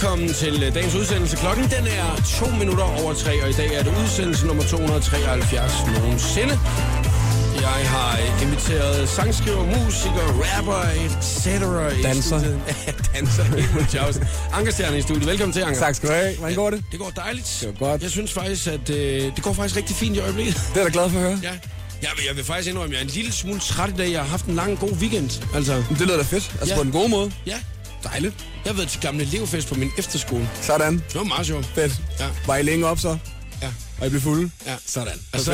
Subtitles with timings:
[0.00, 1.36] Velkommen til øh, dagens udsendelse.
[1.36, 5.72] Klokken den er to minutter over tre, og i dag er det udsendelse nummer 273
[5.94, 6.58] nogensinde.
[7.60, 11.46] Jeg har inviteret sangskriver, musiker, rapper, etc.
[12.02, 12.40] Danser.
[13.14, 14.26] Danser.
[14.52, 15.26] Anker Stjerne i studiet.
[15.26, 15.80] Velkommen til, Anker.
[15.80, 16.36] Tak skal du have.
[16.36, 16.84] Hvordan går det?
[16.90, 17.58] Det går dejligt.
[17.60, 18.02] Det går godt.
[18.02, 18.96] Jeg synes faktisk, at øh,
[19.36, 20.54] det går faktisk rigtig fint i øjeblikket.
[20.54, 21.40] Det er jeg da glad for at høre.
[21.42, 21.52] Ja.
[22.02, 24.12] Jeg vil, jeg vil faktisk indrømme, at jeg er en lille smule træt i dag.
[24.12, 25.42] Jeg har haft en lang, god weekend.
[25.54, 26.52] Altså, Det lyder da fedt.
[26.60, 26.78] Altså ja.
[26.78, 27.32] på den gode måde.
[27.46, 27.56] ja.
[28.04, 28.34] Dejligt.
[28.64, 30.48] Jeg har været til gamle elevfest på min efterskole.
[30.62, 30.94] Sådan.
[30.94, 31.66] Det var meget sjovt.
[31.66, 31.92] Fedt.
[32.20, 32.26] Ja.
[32.46, 33.18] Var I længe op så?
[33.62, 33.68] Ja.
[34.00, 34.50] Og I blev fulde?
[34.66, 34.74] Ja.
[34.86, 35.12] Sådan.
[35.32, 35.52] Og så,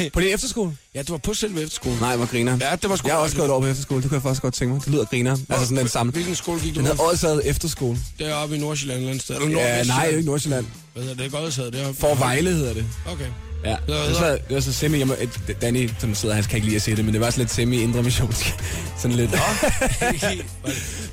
[0.00, 0.76] øh, På din efterskole?
[0.94, 1.98] ja, det var på selve efterskolen.
[2.00, 2.58] Nej, hvor griner.
[2.60, 4.02] Ja, det var sgu Jeg har også gået over på efterskole.
[4.02, 4.84] Det kunne jeg faktisk godt tænke mig.
[4.84, 5.32] Det lyder griner.
[5.48, 6.12] Altså sådan den samme.
[6.12, 6.92] Hvilken skole gik du Den på?
[6.92, 7.98] hedder Odsad Efterskole.
[8.18, 9.36] Deroppe i Nordsjælland eller andet sted.
[9.36, 10.66] Eller Ja, nej, det er ikke Nordsjælland.
[10.94, 11.32] Hvad hedder det?
[11.32, 12.00] Godsad deroppe.
[12.00, 12.86] For Vejle hedder det.
[13.06, 13.26] Okay.
[13.64, 16.48] Ja, det var, det var så semi, jeg må, et- Danny, som sidder her, han
[16.50, 18.54] kan ikke lide at se det, men det var sådan lidt semi-indre missionsk.
[19.00, 19.30] Sådan lidt.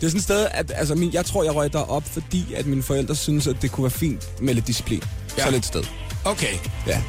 [0.02, 2.66] Det er sådan et sted, at altså, min, jeg tror, jeg røg derop, fordi at
[2.66, 5.02] mine forældre synes, at det kunne være fint med lidt disciplin.
[5.04, 5.34] Ja.
[5.38, 5.46] Ja.
[5.46, 5.84] Så lidt sted.
[6.26, 6.54] okay.
[6.88, 7.02] Ja.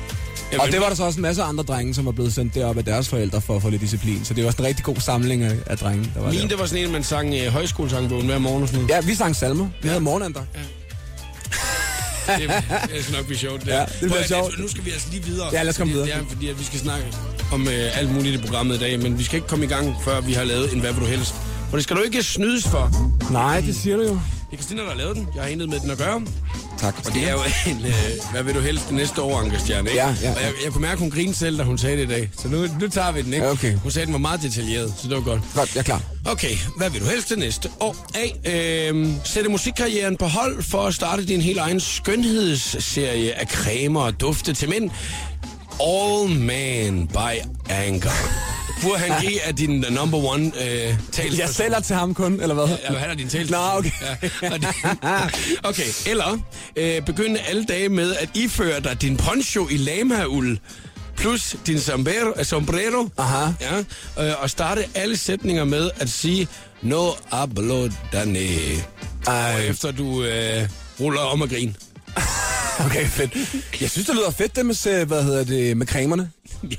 [0.53, 2.55] Jamen, Og det var der så også en masse andre drenge, som var blevet sendt
[2.55, 4.25] derop af deres forældre for at få lidt disciplin.
[4.25, 6.49] Så det var også en rigtig god samling af, af drenge, der var Min, der.
[6.49, 8.95] det var sådan en, man sang uh, højskolesangbogen hver morgen og sådan noget.
[9.03, 9.69] Ja, vi sang salmer.
[9.83, 10.47] Vi havde morgenandagt.
[12.27, 12.51] Det,
[12.95, 13.61] det skal nok blive sjovt.
[13.61, 14.59] Det, Ja, det bliver Prøv sjovt.
[14.59, 15.49] Nu skal vi altså lige videre.
[15.53, 16.07] Ja, lad os komme videre.
[16.09, 17.07] Det er fordi, at vi skal snakke
[17.53, 19.97] om uh, alt muligt i programmet i dag, men vi skal ikke komme i gang,
[20.05, 21.35] før vi har lavet en Hvad vil du helst?
[21.71, 22.91] For det skal du ikke snydes for.
[23.33, 24.09] Nej, det siger du jo.
[24.51, 25.29] Det er Christina, der har lavet den.
[25.35, 26.23] Jeg har intet med den at gøre.
[26.79, 26.95] Tak.
[27.07, 27.93] Og det er jo en, øh,
[28.33, 30.03] hvad vil du helst næste år, Anker Stjerne, ikke?
[30.03, 32.03] Ja, ja, Og jeg, jeg kunne mærke, at hun grinede selv, da hun sagde det
[32.05, 32.31] i dag.
[32.39, 33.47] Så nu, nu tager vi den, ikke?
[33.47, 33.75] Ja, okay.
[33.75, 35.41] Hun sagde, at den var meget detaljeret, så det var godt.
[35.55, 36.03] Godt, jeg er klar.
[36.25, 37.97] Okay, hvad vil du helst det næste år?
[38.15, 38.51] A.
[38.91, 44.21] Øh, sætte musikkarrieren på hold for at starte din helt egen skønhedsserie af cremer og
[44.21, 44.91] dufte til mænd.
[45.81, 48.11] All Man by Anchor.
[48.83, 51.39] Burhan G er din number one øh, talsperson.
[51.39, 52.69] Jeg sælger til ham kun, eller hvad?
[52.91, 53.51] Ja, han er din tale.
[53.51, 53.91] Nå, okay.
[54.43, 54.49] Ja,
[55.71, 56.39] okay, eller
[56.77, 60.59] øh, begynde alle dage med at iføre dig din poncho i lamauld
[61.17, 63.53] plus din sombrero, sombrero Aha.
[63.61, 63.79] ja,
[64.25, 66.49] øh, og starte alle sætninger med at sige
[66.83, 68.39] no hablo dane.
[69.27, 70.69] Og Ej, efter du øh,
[71.01, 71.77] ruller om og grin.
[72.87, 73.33] okay, fedt.
[73.81, 76.31] Jeg synes, det lyder fedt, det med, se- hvad hedder det, med cremerne.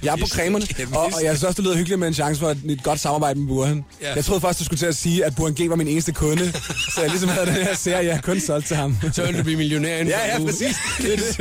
[0.04, 0.66] Jeg er på cremerne,
[0.96, 3.00] og, og jeg synes også, det lyder hyggeligt med en chance for et, et godt
[3.00, 3.86] samarbejde med Burhan.
[4.02, 4.14] Ja.
[4.16, 6.52] Jeg troede først, du skulle til at sige, at Burhan G var min eneste kunde,
[6.94, 8.98] så jeg ligesom havde den her serie, jeg har kun solgt til ham.
[9.14, 10.76] Så vil du blive millionær inden Ja, for en ja, præcis.
[11.02, 11.38] Det er det.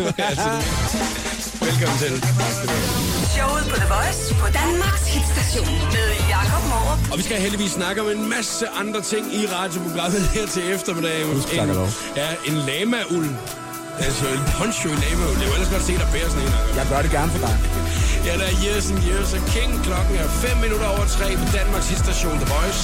[1.61, 2.13] Velkommen til.
[3.37, 7.13] Showet på The Voice på Danmarks hitstation med Jakob Morup.
[7.13, 11.25] Og vi skal heldigvis snakke om en masse andre ting i radioprogrammet her til eftermiddag.
[11.25, 11.89] Husk, lov.
[12.17, 13.31] Ja, en lama-uld.
[13.99, 15.39] Altså en poncho i lama-uld.
[15.43, 16.53] Jeg vil ellers godt se dig bære sådan en.
[16.53, 16.77] Jacob.
[16.79, 17.55] Jeg gør det gerne for dig.
[18.27, 19.71] Ja, der er Years and Years og King.
[19.87, 22.83] Klokken er 5 minutter over 3 på Danmarks station The Voice.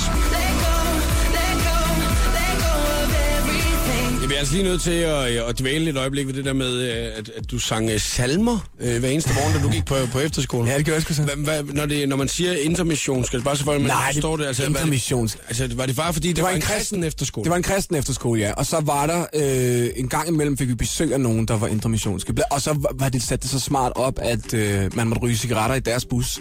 [4.32, 6.72] Jeg bliver altså lige nødt til at, at dvæle et øjeblik ved det der med,
[6.75, 9.94] øh, at, at du sang øh, salmer øh, hver eneste morgen, da du gik på,
[10.12, 10.69] på efterskolen.
[10.69, 11.22] Ja, det gør jeg sgu så.
[11.22, 14.37] Hva, hva, når, det, når man siger intermission, skal det bare at man Nej, forstår
[14.37, 14.47] det?
[14.47, 15.37] Altså, intermissions.
[15.37, 17.44] Var det, altså, var det bare fordi, det, det var, en kristen efterskole?
[17.44, 18.53] Det var en kristen efterskole, ja.
[18.53, 21.66] Og så var der øh, en gang imellem fik vi besøg af nogen, der var
[21.66, 22.34] indremissionske.
[22.50, 25.37] Og så var- var det sat det så smart op, at øh, man måtte ryge
[25.37, 26.41] cigaretter i deres bus.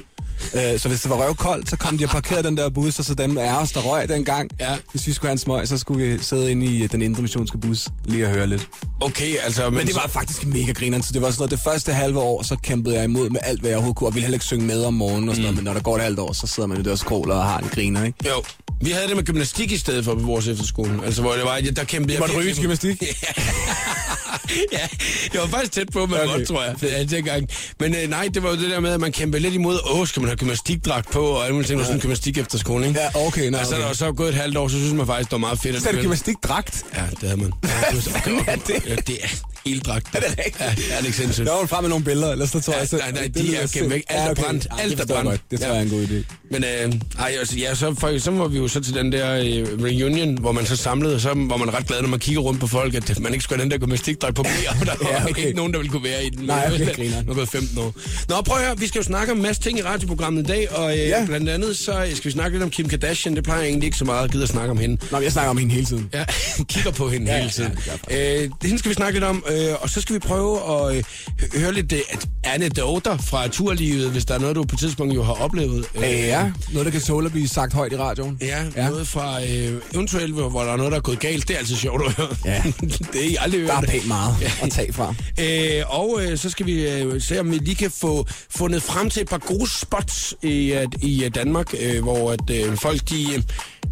[0.54, 3.06] Øh, så hvis det var røvkoldt, så kom de og parkerede den der bus, og
[3.06, 4.50] så dem af os, der røg dengang.
[4.60, 4.76] Ja.
[4.92, 7.58] Hvis vi skulle have en smøg, så skulle vi sidde inde i øh, den indremissionske
[7.58, 8.68] bus lige og høre lidt.
[9.02, 9.70] Okay, altså...
[9.70, 12.20] Men, Men det var faktisk mega grineren, så det var sådan noget, det første halve
[12.20, 14.46] år, så kæmpede jeg imod med alt, hvad jeg overhovedet kunne, og ville heller ikke
[14.46, 16.48] synge med om morgenen og sådan noget, men når der går et halvt år, så
[16.48, 18.30] sidder man jo der og har en griner, ikke?
[18.30, 18.44] Jo.
[18.82, 21.00] Vi havde det med gymnastik i stedet for på vores efterskole.
[21.06, 22.20] Altså, hvor det var, der kæmpede jeg...
[22.20, 23.04] måtte ryge gymnastik?
[24.78, 24.88] ja,
[25.34, 26.34] jeg var faktisk tæt på, man okay.
[26.34, 27.50] Godt, tror jeg, dengang.
[27.80, 30.08] Men øh, nej, det var jo det der med, at man kæmpede lidt imod, åh,
[30.08, 31.86] skal man have gymnastikdragt på, og alle mulige ting, ja.
[31.86, 33.00] sådan en gymnastik efter skolen, ikke?
[33.00, 33.86] Ja, okay, nej, Altså, okay.
[33.86, 35.82] og så er gået et halvt år, så synes man faktisk, det var meget fedt.
[35.82, 36.84] Så er det gymnastikdragt.
[36.96, 37.54] Ja, det havde man.
[37.64, 38.90] Ja, det okay, okay?
[38.90, 39.28] Ja, det er
[39.66, 40.08] helt dragt.
[40.16, 40.60] Er det rigtigt?
[40.60, 41.48] Ja, ja, det er ikke sindssygt.
[41.48, 42.88] Der var frem med nogle billeder, ellers så tror Ja, jeg...
[42.90, 44.04] Så, nej, nej, det de er gemt væk.
[44.10, 44.44] Alt er okay.
[44.44, 44.68] brændt.
[44.80, 45.42] Alt er brændt.
[45.52, 45.74] Det tror Ja.
[45.74, 46.36] jeg er en god idé.
[46.52, 49.34] Men øh, ej, altså, ja, så, for, så var vi jo så til den der
[49.34, 52.42] øh, reunion, hvor man så samlede, og så var man ret glad, når man kigger
[52.42, 54.94] rundt på folk, at man ikke skulle have den der gymnastikdragt på mere, og der
[55.02, 55.46] var Ja, okay.
[55.46, 56.46] ikke nogen, der ville kunne være i den.
[56.46, 57.24] Nej, okay, griner.
[57.24, 57.94] Nu er gået 15 år.
[58.30, 60.46] Nå, prøv at høre, vi skal jo snakke om en masse ting i radioprogrammet i
[60.46, 61.26] dag, og øh, Ja.
[61.26, 63.36] blandt andet så skal vi snakke lidt om Kim Kardashian.
[63.36, 64.98] Det plejer jeg egentlig ikke så meget at gide at snakke om hende.
[65.12, 66.10] Nå, men jeg snakker om hende hele tiden.
[66.14, 66.26] Ja,
[66.64, 67.78] kigger på hende Ja, hele ja, tiden.
[68.10, 70.58] jeg øh, det hende skal vi snakke lidt om, øh, og så skal vi prøve
[70.90, 71.04] at øh,
[71.40, 72.00] hø- høre lidt øh,
[72.44, 75.86] anekdoter fra turlivet, hvis der er noget, du på et tidspunkt jo har oplevet.
[75.96, 78.38] Øh, Ja, noget, der kan tåle at blive sagt højt i radioen.
[78.42, 78.90] Ja, ja, Ja.
[78.90, 81.48] noget fra øh, eventuelt, hvor der er noget, der er gået galt.
[81.48, 82.28] Det er altid sjovt at høre.
[82.46, 82.64] Ja.
[83.14, 83.90] det er I aldrig Der er hørt.
[83.90, 85.16] pænt meget at tage fra.
[85.40, 89.10] Øh, og øh, så skal vi øh, se, om vi lige kan få fundet frem
[89.10, 93.10] til et par gode spots i, øh, i øh, Danmark, øh, hvor at, øh, folk
[93.10, 93.42] de, øh,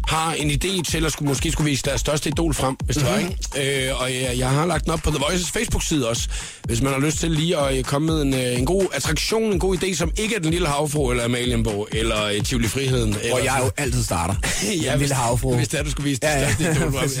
[0.08, 3.04] har en idé til at skulle, måske skulle vise deres største idol frem, hvis det
[3.04, 3.12] Mhm.
[3.14, 3.18] var,
[3.58, 3.88] ikke?
[3.88, 6.28] Øh, og jeg, jeg har lagt den op på The Voices Facebook-side også,
[6.64, 9.52] hvis man har lyst til lige at øh, komme med en, øh, en god attraktion,
[9.52, 13.16] en god idé, som ikke er Den Lille Havfru, eller Amalienborg, eller øh, Tivoli Friheden.
[13.22, 14.34] Eller jeg jo altid starter.
[14.62, 15.54] ja, Den hvis, lille havfru.
[15.56, 16.54] Hvis det er, du skulle vise Ja, ja.
[16.54, 17.10] største idol frem,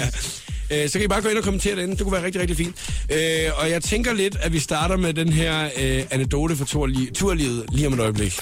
[0.70, 0.82] ja.
[0.84, 1.96] Øh, Så kan I bare gå ind og kommentere derinde.
[1.96, 2.74] Det kunne være rigtig, rigtig fint.
[3.12, 3.18] Øh,
[3.56, 7.64] og jeg tænker lidt, at vi starter med den her øh, anekdote for turli- turlivet
[7.72, 8.34] lige om et øjeblik.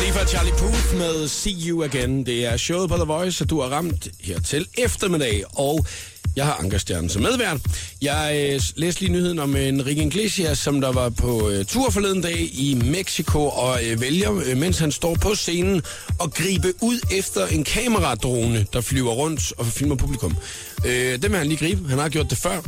[0.00, 2.26] Khalifa Charlie Puth med See You Again.
[2.26, 5.42] Det er showet på The Voice, og du har ramt her til eftermiddag.
[5.52, 5.86] Og
[6.36, 7.60] jeg har Ankerstjernen som medvært.
[8.02, 12.22] Jeg øh, læste lige nyheden om Enrique Iglesias, som der var på øh, tur forleden
[12.22, 15.82] dag i Mexico og øh, vælger, øh, mens han står på scenen,
[16.22, 20.36] at gribe ud efter en kameradrone, der flyver rundt og filmer publikum.
[20.86, 21.88] Øh, det vil han lige gribe.
[21.88, 22.60] Han har gjort det før.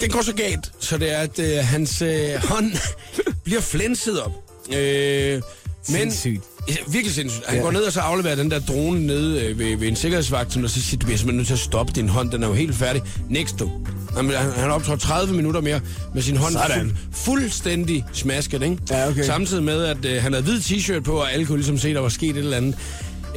[0.00, 2.72] Det går så galt, så det er, at øh, hans øh, hånd
[3.44, 4.32] bliver flænset op.
[4.74, 5.42] Øh,
[5.88, 6.42] men, Sindssygt.
[6.68, 7.46] Ja, virkelig sindssygt.
[7.46, 7.62] Han Ja.
[7.62, 10.62] går ned og så afleverer den der drone nede øh, ved, ved en sikkerhedsvagt, som
[10.62, 12.54] der så siger, du bliver simpelthen nødt til at stoppe din hånd, den er jo
[12.54, 13.02] helt færdig.
[13.30, 13.70] Next du.
[14.16, 15.80] Han, han, han har optrådt 30 minutter mere
[16.14, 16.96] med sin hånd Sådan.
[17.12, 18.76] fuldstændig smasket, ikke?
[18.90, 19.22] Ja, okay.
[19.24, 22.00] Samtidig med, at øh, han havde hvid t-shirt på, og alle kunne ligesom se, der
[22.00, 22.74] var sket et eller andet.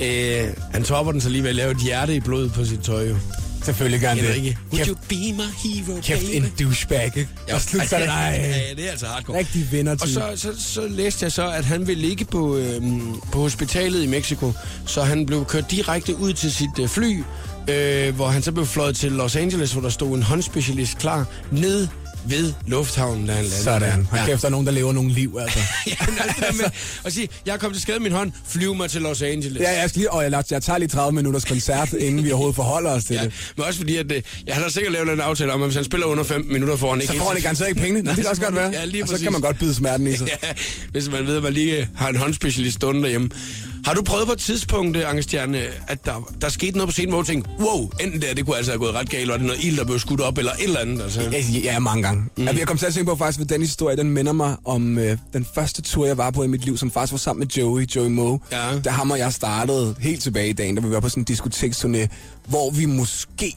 [0.01, 2.79] Øh, han topper den så lige ved at lave et hjerte i blodet på sit
[2.79, 3.15] tøj, jo.
[3.63, 4.27] Selvfølgelig gør han det.
[4.27, 4.57] Enrique.
[4.71, 6.35] Would Kæft, you be my hero, kæft baby?
[6.35, 7.29] en douchebag, ikke?
[7.53, 8.53] Og slut så det, ja, nej.
[8.69, 9.37] ja, det er altså hardcore.
[9.39, 13.15] Rigtig vinder Og så, så, så læste jeg så, at han ville ligge på, øhm,
[13.31, 14.51] på hospitalet i Mexico,
[14.85, 17.23] så han blev kørt direkte ud til sit øh, fly,
[17.69, 21.25] øh, hvor han så blev fløjet til Los Angeles, hvor der stod en håndspecialist klar
[21.51, 21.87] ned
[22.29, 23.63] ved lufthavnen, da han landede.
[23.63, 24.05] Sådan.
[24.05, 24.25] Hold Ja.
[24.25, 25.59] kæft, der er nogen, der lever nogle liv, altså.
[25.87, 26.65] ja, men alt det der med
[27.05, 29.61] at sige, jeg er kommet til skade med min hånd, flyv mig til Los Angeles.
[29.61, 32.55] Ja, jeg skal lige, og jeg, jeg tager lige 30 minutters koncert, inden vi overhovedet
[32.55, 33.33] forholder os til Ja, det.
[33.57, 35.75] men også fordi, at øh, jeg har da sikkert lavet en aftale om, at hvis
[35.75, 37.13] han spiller under 15 minutter, får han ikke...
[37.13, 38.01] Så får han ikke garanteret ikke pengene.
[38.01, 38.69] Nå, det kan også godt være.
[38.73, 40.27] Ja, lige og så kan man godt bide smerten i sig.
[40.43, 40.47] Ja,
[40.91, 43.29] hvis man ved, at man lige har en håndspecialist stående derhjemme.
[43.85, 46.91] Har du prøvet på et tidspunkt, øh, Anke Stjerne, at der, der skete noget på
[46.91, 49.39] scenen, hvor du tænkte, wow, enten der, det kunne altså have gået ret galt, og
[49.39, 51.01] det er noget ild, der blev skudt op, eller et eller andet.
[51.01, 51.21] Altså.
[51.21, 52.23] Ja, Ja, mange gange.
[52.37, 52.45] Mm.
[52.45, 55.17] Jeg kom til at tænke på faktisk, at den historie, den minder mig om øh,
[55.33, 57.85] den første tur, jeg var på i mit liv, som faktisk var sammen med Joey,
[57.95, 58.39] Joey Moe.
[58.51, 58.79] Ja.
[58.79, 61.35] Da ham og jeg startede helt tilbage i dagen, da vi var på sådan en
[61.35, 62.07] diskoteksturné,
[62.45, 63.53] hvor vi måske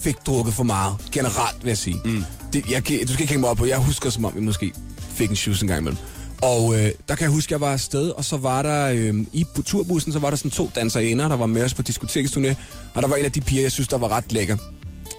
[0.00, 0.96] fik drukket for meget.
[1.12, 2.00] Generelt, vil jeg sige.
[2.04, 2.24] Mm.
[2.52, 4.72] Det, jeg, du skal ikke hænge mig op på, jeg husker som om, vi måske
[5.14, 5.98] fik en shoes en gang imellem.
[6.44, 9.14] Og øh, der kan jeg huske, at jeg var afsted, og så var der øh,
[9.32, 12.54] i bu- turbussen, så var der sådan to danserinder, der var med os på diskoteksturné,
[12.94, 14.56] og der var en af de piger, jeg synes, der var ret lækker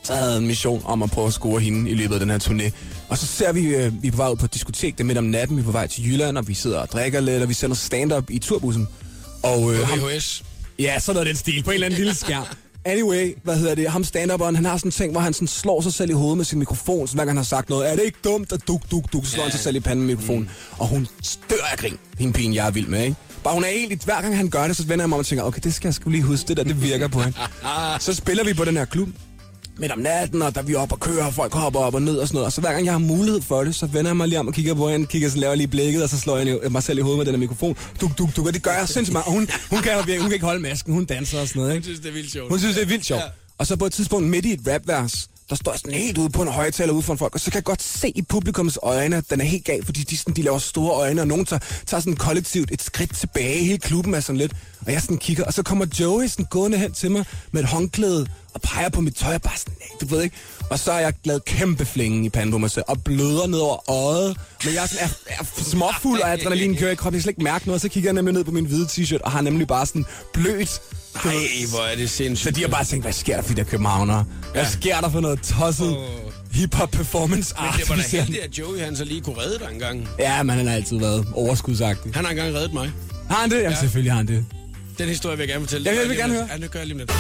[0.06, 2.30] så havde jeg en mission om at prøve at score hende i løbet af den
[2.30, 2.72] her turné.
[3.10, 5.06] Og så ser vi, øh, vi er på vej ud på et diskotek, det er
[5.06, 7.44] midt om natten, vi er på vej til Jylland, og vi sidder og drikker lidt,
[7.44, 8.88] og vi sender stand-up i turbussen.
[9.44, 10.44] Og øh, ham, VHS.
[10.80, 12.45] ja, sådan noget den stil, på en eller anden lille skærm.
[12.87, 15.81] Anyway, hvad hedder det, ham stand han har sådan en ting, hvor han sådan slår
[15.81, 17.95] sig selv i hovedet med sin mikrofon, så hver gang han har sagt noget, er
[17.95, 19.43] det ikke dumt, at duk, duk, duk, så slår Ja.
[19.43, 20.41] han sig selv i panden med mikrofonen.
[20.43, 20.49] Mm.
[20.77, 23.15] Og hun stør af grin, hende pigen, jeg er vild med, ikke?
[23.43, 25.25] Bare hun er egentlig, hver gang han gør det, så vender jeg mig om og
[25.25, 27.37] tænker, okay, det skal jeg sgu lige huske, det der, det virker på hende.
[27.99, 29.09] så spiller vi på den her klub,
[29.77, 32.01] midt om natten, og der er vi op og kører, og folk hopper op og
[32.01, 32.45] ned og sådan noget.
[32.45, 34.48] Og så hver gang jeg har mulighed for det, så vender jeg mig lige om
[34.48, 36.83] og kigger på hende, kigger så laver jeg lige blikket, og så slår jeg mig
[36.83, 37.77] selv i hovedet med den her mikrofon.
[38.01, 39.25] Duk, duk, duk, og det gør jeg sindssygt meget.
[39.27, 41.83] Hun, hun, kan, hun kan ikke holde masken, hun danser og sådan noget, ikke?
[41.83, 42.49] synes, det er vildt sjovt.
[42.49, 43.21] Hun synes, det er vildt sjovt.
[43.21, 43.28] Ja.
[43.57, 46.42] Og så på et tidspunkt midt i et rapvers, der står sådan helt ude på
[46.42, 49.30] en højtaler ude foran folk, og så kan jeg godt se i publikums øjne, at
[49.30, 52.02] den er helt gal, fordi de, sådan, de laver store øjne, og nogen tager, tager
[52.02, 53.64] sådan kollektivt et skridt tilbage.
[53.64, 54.54] Hele klubben er sådan lidt,
[54.85, 57.69] og jeg sådan kigger, og så kommer Joey sådan gående hen til mig med et
[57.69, 60.35] håndklæde og peger på mit tøj, og bare sådan, "Nej, du ved ikke.
[60.69, 63.59] Og så er jeg lavet kæmpe flingen i panden på mig selv, og bløder ned
[63.59, 64.37] over øjet.
[64.66, 67.16] Men jeg er, sådan, er, er småfuld, og adrenalin kører i kroppen.
[67.16, 68.85] Jeg kan slet ikke mærke noget, og så kigger jeg nemlig ned på min hvide
[68.85, 70.81] t-shirt, og har nemlig bare sådan blødt.
[71.26, 71.34] Nej,
[71.69, 72.44] hvor er det sindssygt.
[72.44, 74.26] så de har bare tænkt, hvad sker der for de der københavnere?
[74.54, 74.69] Hvad Ja.
[74.69, 76.04] sker der for noget tosset Åh.
[76.52, 77.80] hip-hop performance Men art?
[77.80, 80.07] det var da heldigt, at Joey han så lige kunne redde dig en gang.
[80.19, 82.14] Ja, men han har altid været overskudsagtig.
[82.14, 82.92] Han har engang reddet mig.
[83.30, 83.57] Har han det?
[83.57, 83.76] Ja, Ja.
[83.80, 84.45] selvfølgelig har han det.
[84.98, 85.90] Den historie vil jeg gerne fortælle.
[85.90, 86.48] Ja, Det jeg vil gerne høre.
[86.54, 87.12] Ja, det gør jeg lige om lidt.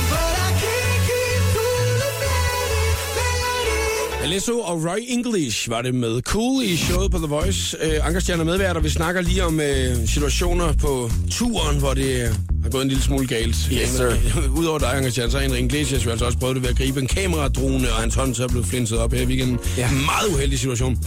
[4.25, 7.77] Alesso og Roy English var det med Cool i showet på The Voice.
[7.85, 12.35] Uh, Ankerstjerne er medvært, og vi snakker lige om uh, situationer på turen, hvor det
[12.63, 13.55] har gået en lille smule galt.
[13.73, 14.13] Yes, sir.
[14.57, 16.99] Udover dig, Ankerstjerne, så har Henrik Iglesias jo altså også prøvet det ved at gribe
[16.99, 19.59] en kameradrone, og hans hånd så er blevet flinset op her i weekenden.
[19.77, 19.89] Ja.
[19.91, 20.97] Meget uheldig situation.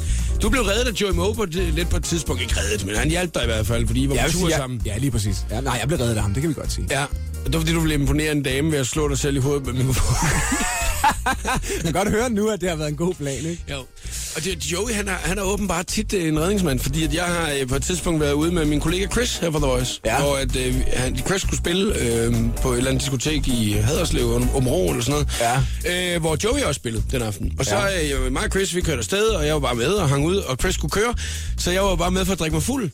[0.43, 2.43] Du blev reddet af Joey Moe på det, lidt på et tidspunkt.
[2.43, 4.57] Ikke reddet, men han hjalp dig i hvert fald, fordi I var på tur sige,
[4.57, 4.83] sammen.
[4.87, 5.47] ja, ja, lige præcis.
[5.51, 6.87] Ja, nej, jeg blev reddet af ham, det kan vi godt sige.
[6.91, 7.05] Ja,
[7.45, 9.67] det var fordi, du ville imponere en dame ved at slå dig selv i hovedet
[9.67, 10.31] med mikrofonen.
[11.75, 13.65] Jeg kan godt høre nu, at det har været en god plan, ikke?
[13.71, 13.79] jo.
[14.37, 17.25] Og det, Joey, han er, han er åbenbart tit øh, en redningsmand, fordi at jeg
[17.25, 20.01] har øh, på et tidspunkt været ude med min kollega Chris her fra The Voice,
[20.05, 20.21] Ja.
[20.21, 24.35] hvor at, øh, han, Chris skulle spille øh, på et eller andet diskotek i Haderslev,
[24.35, 26.15] om, Områ eller sådan noget, ja.
[26.15, 27.53] øh, hvor Joey også spillede den aften.
[27.59, 28.15] Og så Ja.
[28.19, 30.37] øh, mig og Chris, vi kørte afsted, og jeg var bare med og hang ud,
[30.37, 31.15] og Chris skulle køre,
[31.59, 32.91] så jeg var bare med for at drikke mig fuld.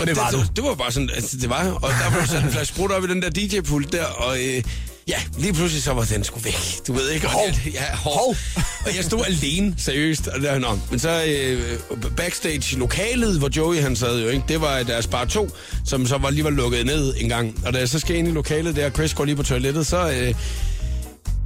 [0.00, 0.38] Og det var du.
[0.40, 1.70] Det, det var bare sådan, altså, det var.
[1.70, 4.62] Og der var sat en flaske sprut op i den der DJ-pult der, og øh,
[5.08, 6.58] ja, lige pludselig så var den sgu væk.
[6.86, 7.26] Du ved ikke.
[7.26, 7.42] Hov.
[7.46, 8.12] Jeg- ja, hov.
[8.14, 8.36] Hov.
[8.86, 10.26] og jeg stod alene, seriøst.
[10.26, 10.78] Og der, nå.
[10.90, 11.78] Men så øh,
[12.16, 14.44] backstage-lokalet, hvor Joey han sad jo, ikke?
[14.48, 15.50] det var deres bar 2,
[15.86, 17.62] som så var lige var lukket ned en gang.
[17.66, 20.10] Og da jeg så skal ind i lokalet der, Chris går lige på toilettet, så
[20.10, 20.34] øh,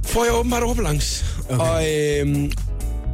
[0.05, 1.25] får jeg åbenbart overbalance.
[1.49, 1.59] Okay.
[1.59, 1.91] Og,
[2.27, 2.51] øh,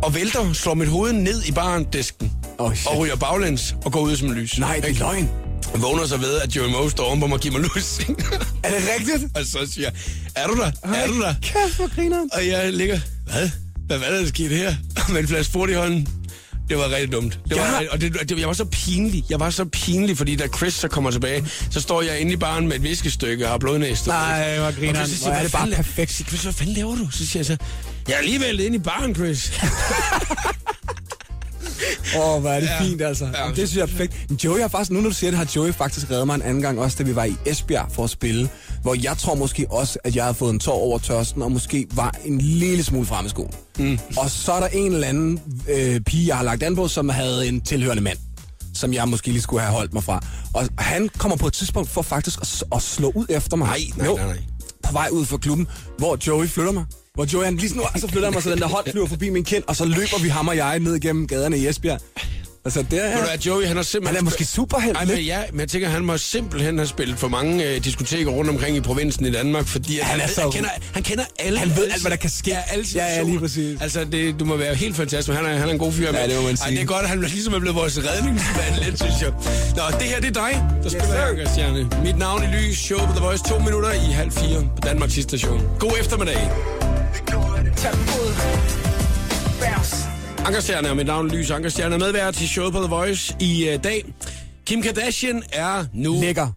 [0.03, 2.31] og vælter, slår mit hoved ned i barndisken.
[2.57, 2.87] Oh, shit.
[2.87, 4.59] og ryger baglæns og går ud som lys.
[4.59, 4.99] Nej, det er Ikke?
[4.99, 5.29] løgn.
[5.73, 7.99] Jeg vågner så ved, at Joey Moe står oven på mig og giver mig lus.
[8.63, 9.37] Er det rigtigt?
[9.37, 9.93] og så siger jeg,
[10.43, 10.71] er du der?
[10.83, 11.33] Er du der?
[11.41, 12.99] Kæft, hvor griner Og jeg ligger,
[13.31, 13.49] hvad?
[13.87, 14.75] Hvad, hvad er der sket her?
[15.13, 16.07] Med en flaske sport i hånden.
[16.69, 17.39] Det var rigtig dumt.
[17.49, 17.71] Det var, Ja.
[17.79, 19.23] rigtig- og det, det, jeg var så pinlig.
[19.29, 22.35] Jeg var så pinlig, fordi da Chris så kommer tilbage, så står jeg inde i
[22.35, 24.07] baren med et viskestykke og har blodnæst.
[24.07, 25.09] Nej, hvor griner Og han.
[25.21, 27.09] Hvor er det "Hvad bare perfekt." Chris, hvad fanden laver du?
[27.11, 27.57] Så siger jeg så,
[28.09, 29.51] jeg er alligevel inde i baren, Chris.
[32.17, 32.81] Åh, oh, hvor er det Ja.
[32.83, 33.25] fint, altså.
[33.25, 33.47] Ja.
[33.47, 34.29] Det synes jeg er perfekt.
[34.29, 36.41] Men Joey har faktisk, nu når du siger det, har Joey faktisk reddet mig en
[36.41, 38.49] anden gang også, da vi var i Esbjerg for at spille.
[38.81, 41.87] Hvor jeg tror måske også, at jeg havde fået en tår over tørsten, og måske
[41.91, 43.51] var en lille smule frem i skoen.
[43.79, 43.99] Mm.
[44.17, 45.39] Og så er der en eller anden
[45.69, 48.17] øh, pige, jeg har lagt an på, som havde en tilhørende mand
[48.73, 50.23] som jeg måske lige skulle have holdt mig fra.
[50.53, 53.67] Og han kommer på et tidspunkt for faktisk at, at slå ud efter mig.
[53.67, 54.37] Nej, nej, nej, nej.
[54.83, 56.85] På vej ud fra klubben, hvor Joey flytter mig.
[57.19, 59.29] Hvor Joey han lige sådan, så flytter han mig, så den der hånd flyver forbi
[59.29, 61.99] min kind, og så løber vi ham og jeg ned igennem gaderne i Esbjerg.
[62.65, 63.17] Altså, det er...
[63.17, 64.15] Ved du Joey, han har simpelthen...
[64.15, 67.19] Han er måske superhelt, Ej, men ja, men jeg tænker, han må simpelthen have spillet
[67.19, 70.33] for mange øh, diskoteker rundt omkring i provinsen i Danmark, fordi at Han er ved-
[70.35, 71.59] så- han, kender, han kender alle...
[71.59, 72.49] Han ved alt, hvad der kan ske.
[72.51, 73.81] Ja, alle Ja, ja, lige præcis.
[73.81, 76.11] Altså, det, du må være helt fantastisk, han er, han er en god fyr.
[76.13, 76.75] Ja, det må man Ej, sige.
[76.75, 79.31] det er godt, at han ligesom er blevet vores redningsmand lidt, synes jeg.
[79.75, 81.25] Nå, det her, det er dig, der spiller.
[81.25, 81.89] Anker Stjerne.
[82.03, 85.13] Mit navn er Lys, show på The Voice, to minutter i halv fire på Danmarks
[85.23, 85.61] station.
[85.79, 86.49] God eftermiddag.
[90.45, 93.83] Ankerstjerne er mit navn, Lys Ankerstjerne, er medvært til showet på The Voice i uh,
[93.83, 94.05] dag.
[94.65, 96.47] Kim Kardashian er nu Lækker.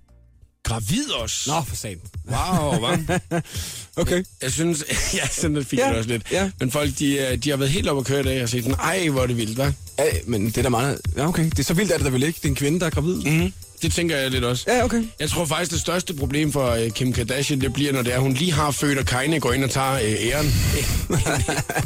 [0.64, 1.50] gravid også.
[1.50, 2.00] Nå, for satan.
[2.28, 3.40] Wow, hva'?
[3.96, 4.24] Okay.
[4.42, 4.84] Jeg synes,
[5.14, 6.22] ja, sådan det fik Ja, jeg også lidt.
[6.32, 6.50] ja.
[6.60, 8.64] Men folk, de, øh, de har været helt oppe at køre i dag og set
[8.64, 8.74] den.
[8.74, 9.72] Ej, hvor er det vildt, hva'?
[9.98, 11.00] Ja, men det er da meget...
[11.16, 11.44] Ja, okay.
[11.44, 12.36] Det er så vildt, at det da vel ikke.
[12.36, 13.14] Det er en kvinde, der er gravid.
[13.16, 13.30] Mm.
[13.30, 14.64] Mm, det tænker jeg lidt også.
[14.68, 15.04] Ja, okay.
[15.20, 18.18] Jeg tror faktisk, det største problem for uh, Kim Kardashian, det bliver, når det er,
[18.18, 20.54] hun lige har født, og Kanye går ind og tager uh, æren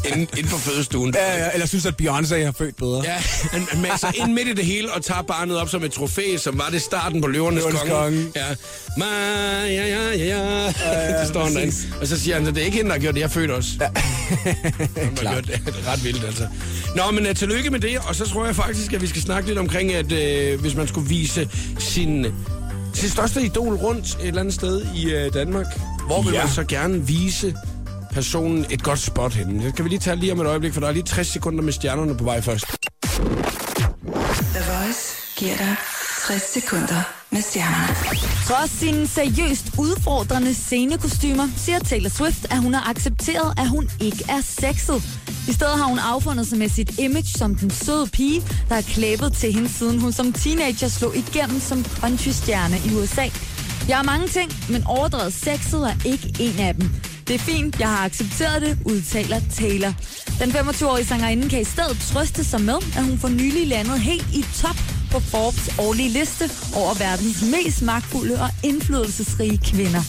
[0.09, 1.15] inden, inden for fødestuen.
[1.15, 3.03] Ja, ja, eller synes, at Beyoncé har født bedre.
[3.05, 3.23] Ja,
[3.53, 6.37] han, han masser ind midt i det hele og tager barnet op som et trofæ,
[6.37, 7.95] som var det starten på Løvernes, Løvernes Konge.
[7.95, 8.27] Konge.
[8.37, 8.47] Ja.
[8.97, 10.65] Ma, ja, ja, ja, ja.
[10.65, 11.73] ja det står han.
[12.01, 13.31] Og så siger han, at det er ikke hende, der har gjort det, jeg er
[13.31, 13.69] født også.
[13.81, 13.89] Ja.
[15.17, 15.35] Klart.
[15.35, 15.67] gjort det.
[15.67, 16.47] det er ret vildt, altså.
[16.97, 19.49] Nå, men uh, tillykke med det, og så tror jeg faktisk, at vi skal snakke
[19.49, 20.05] lidt omkring, at
[20.55, 21.49] uh, hvis man skulle vise
[21.79, 22.27] sin,
[22.95, 25.67] sin største idol rundt et eller andet sted i uh, Danmark,
[26.07, 26.45] hvor vil Ja.
[26.45, 27.55] man så gerne vise
[28.13, 29.65] personen et godt spot henne?
[29.67, 31.63] Det kan vi lige tage lige om et øjeblik, for der er lige 60 sekunder
[31.63, 32.65] med stjernerne på vej først.
[34.55, 35.77] The Voice giver dig
[36.27, 37.95] 60 sekunder med stjernerne.
[38.47, 44.25] Trods sine seriøst udfordrende scenekostymer, siger Taylor Swift, at hun har accepteret, at hun ikke
[44.29, 45.03] er sexet.
[45.49, 48.83] I stedet har hun affundet sig med sit image som den søde pige, der er
[48.83, 53.29] klæbet til hende, siden hun som teenager slog igennem som countrystjerne i USA.
[53.89, 56.91] Jeg har mange ting, men overdrevet sexet er ikke en af dem.
[57.29, 59.93] Det er fint, jeg har accepteret det, udtaler Taylor.
[60.41, 64.27] Den 25-årige sangerinde kan i stedet trøste sig med, at hun for nylig landet helt
[64.35, 64.77] i top
[65.17, 66.45] på Forbes årlige liste
[66.75, 70.03] over verdens mest magtfulde og indflydelsesrige kvinder.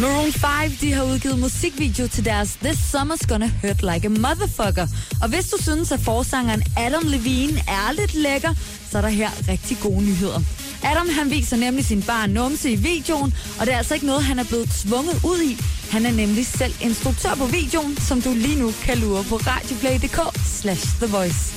[0.00, 4.86] Maroon 5 de har udgivet musikvideo til deres This Summer's Gonna Hurt Like a Motherfucker.
[5.22, 8.54] Og hvis du synes, at forsangeren Adam Levine er lidt lækker,
[8.90, 10.40] så er der her rigtig gode nyheder.
[10.84, 14.24] Adam han viser nemlig sin barn numse i videoen, og det er altså ikke noget,
[14.24, 15.56] han er blevet tvunget ud i.
[15.90, 20.38] Han er nemlig selv instruktør på videoen, som du lige nu kan lure på radioplay.dk
[20.46, 21.54] slash The Voice.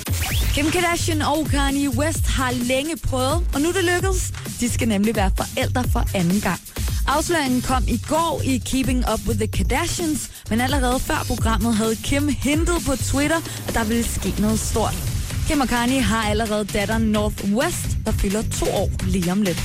[0.53, 4.33] Kim Kardashian og Kanye West har længe prøvet, og nu er det lykkedes.
[4.59, 6.59] De skal nemlig være forældre for anden gang.
[7.07, 11.95] Afsløringen kom i går i Keeping Up with the Kardashians, men allerede før programmet havde
[11.95, 15.16] Kim hintet på Twitter, at der ville ske noget stort.
[15.47, 19.57] Kim og Kanye har allerede datteren Northwest, der fylder to år lige om lidt.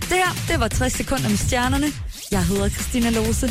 [0.00, 1.86] Det her, det var 60 sekunder med stjernerne.
[2.30, 3.46] Jeg hedder Christina Lose.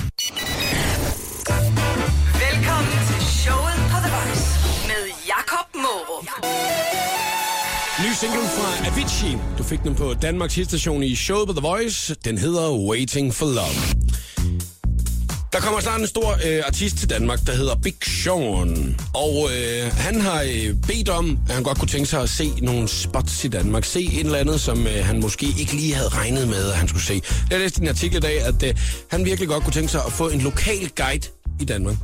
[2.46, 4.48] Velkommen til showet på The Voice
[4.90, 6.28] med Jakob Morup.
[8.00, 9.38] Ny single fra Avicii.
[9.58, 12.16] Du fik den på Danmarks hitstation i showet på The Voice.
[12.26, 14.13] Den hedder Waiting for Love.
[15.54, 19.00] Der kommer snart en stor øh, artist til Danmark, der hedder Big Sean.
[19.14, 22.50] Og øh, han har øh, bedt om, at han godt kunne tænke sig at se
[22.62, 23.86] nogle spots i Danmark.
[23.86, 26.88] Se et eller andet, som øh, han måske ikke lige havde regnet med, at han
[26.88, 27.22] skulle se.
[27.50, 28.76] Jeg læste en artikel i dag, at øh,
[29.10, 31.28] han virkelig godt kunne tænke sig at få en lokal guide
[31.60, 31.96] i Danmark.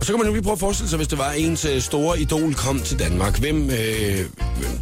[0.00, 1.82] Og så kan man jo lige prøve at forestille sig, hvis det var ens øh,
[1.82, 3.38] store idol kom til Danmark.
[3.38, 4.18] Hvem, øh,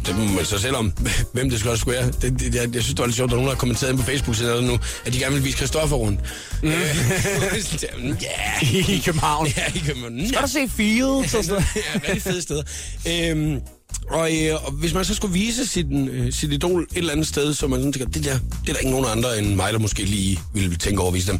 [0.05, 0.93] det må man så selv om,
[1.33, 2.11] hvem det skulle også skulle være.
[2.21, 4.05] Det, det, jeg, jeg synes, det var lidt sjovt, at nogen har kommenteret ind på
[4.05, 6.19] Facebook siden nu, at de gerne vil vise Christoffer rundt.
[6.63, 6.69] Mm.
[8.21, 9.47] ja, I København.
[9.47, 10.27] ja, i København.
[10.27, 12.63] Skal du se Fields og sådan ja, rigtig fede steder.
[13.07, 13.59] Øhm,
[14.09, 17.27] og, øh, og hvis man så skulle vise sit, øh, sit idol et eller andet
[17.27, 19.73] sted, så man sådan tænker, det der, det er der ikke nogen andre end mig,
[19.73, 21.39] der måske lige ville tænke over at vise dem.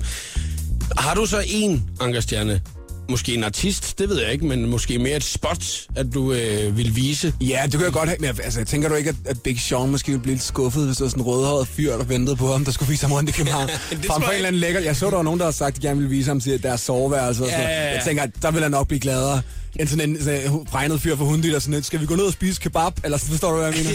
[0.98, 2.62] Har du så en ankerstjerne?
[3.10, 5.64] Måske en artist, det ved jeg ikke, men måske mere et spot,
[5.96, 7.34] at du øh, vil vise.
[7.42, 8.18] Ja, det kan jeg godt have.
[8.20, 10.86] Men altså, jeg tænker du ikke, at, at Big Sean måske ville blive lidt skuffet,
[10.86, 13.12] hvis der var sådan en rødhåret fyr, der ventede på ham, der skulle vise ham
[13.12, 13.70] rundt i København?
[14.08, 14.80] Frem for en eller anden lækker.
[14.80, 16.64] Jeg så, der var nogen, der havde sagt, at de gerne ville vise ham til
[16.64, 17.40] deres soveværelse.
[17.40, 17.54] Sådan.
[17.54, 17.94] Ja, ja, ja.
[17.94, 19.42] Jeg tænker, at der vil han nok blive gladere.
[19.80, 22.24] Sådan en sådan, en regnet fyr for hundi, der sådan lidt, skal vi gå ned
[22.24, 22.94] og spise kebab?
[23.04, 23.86] Eller sådan, forstår du, hvad jeg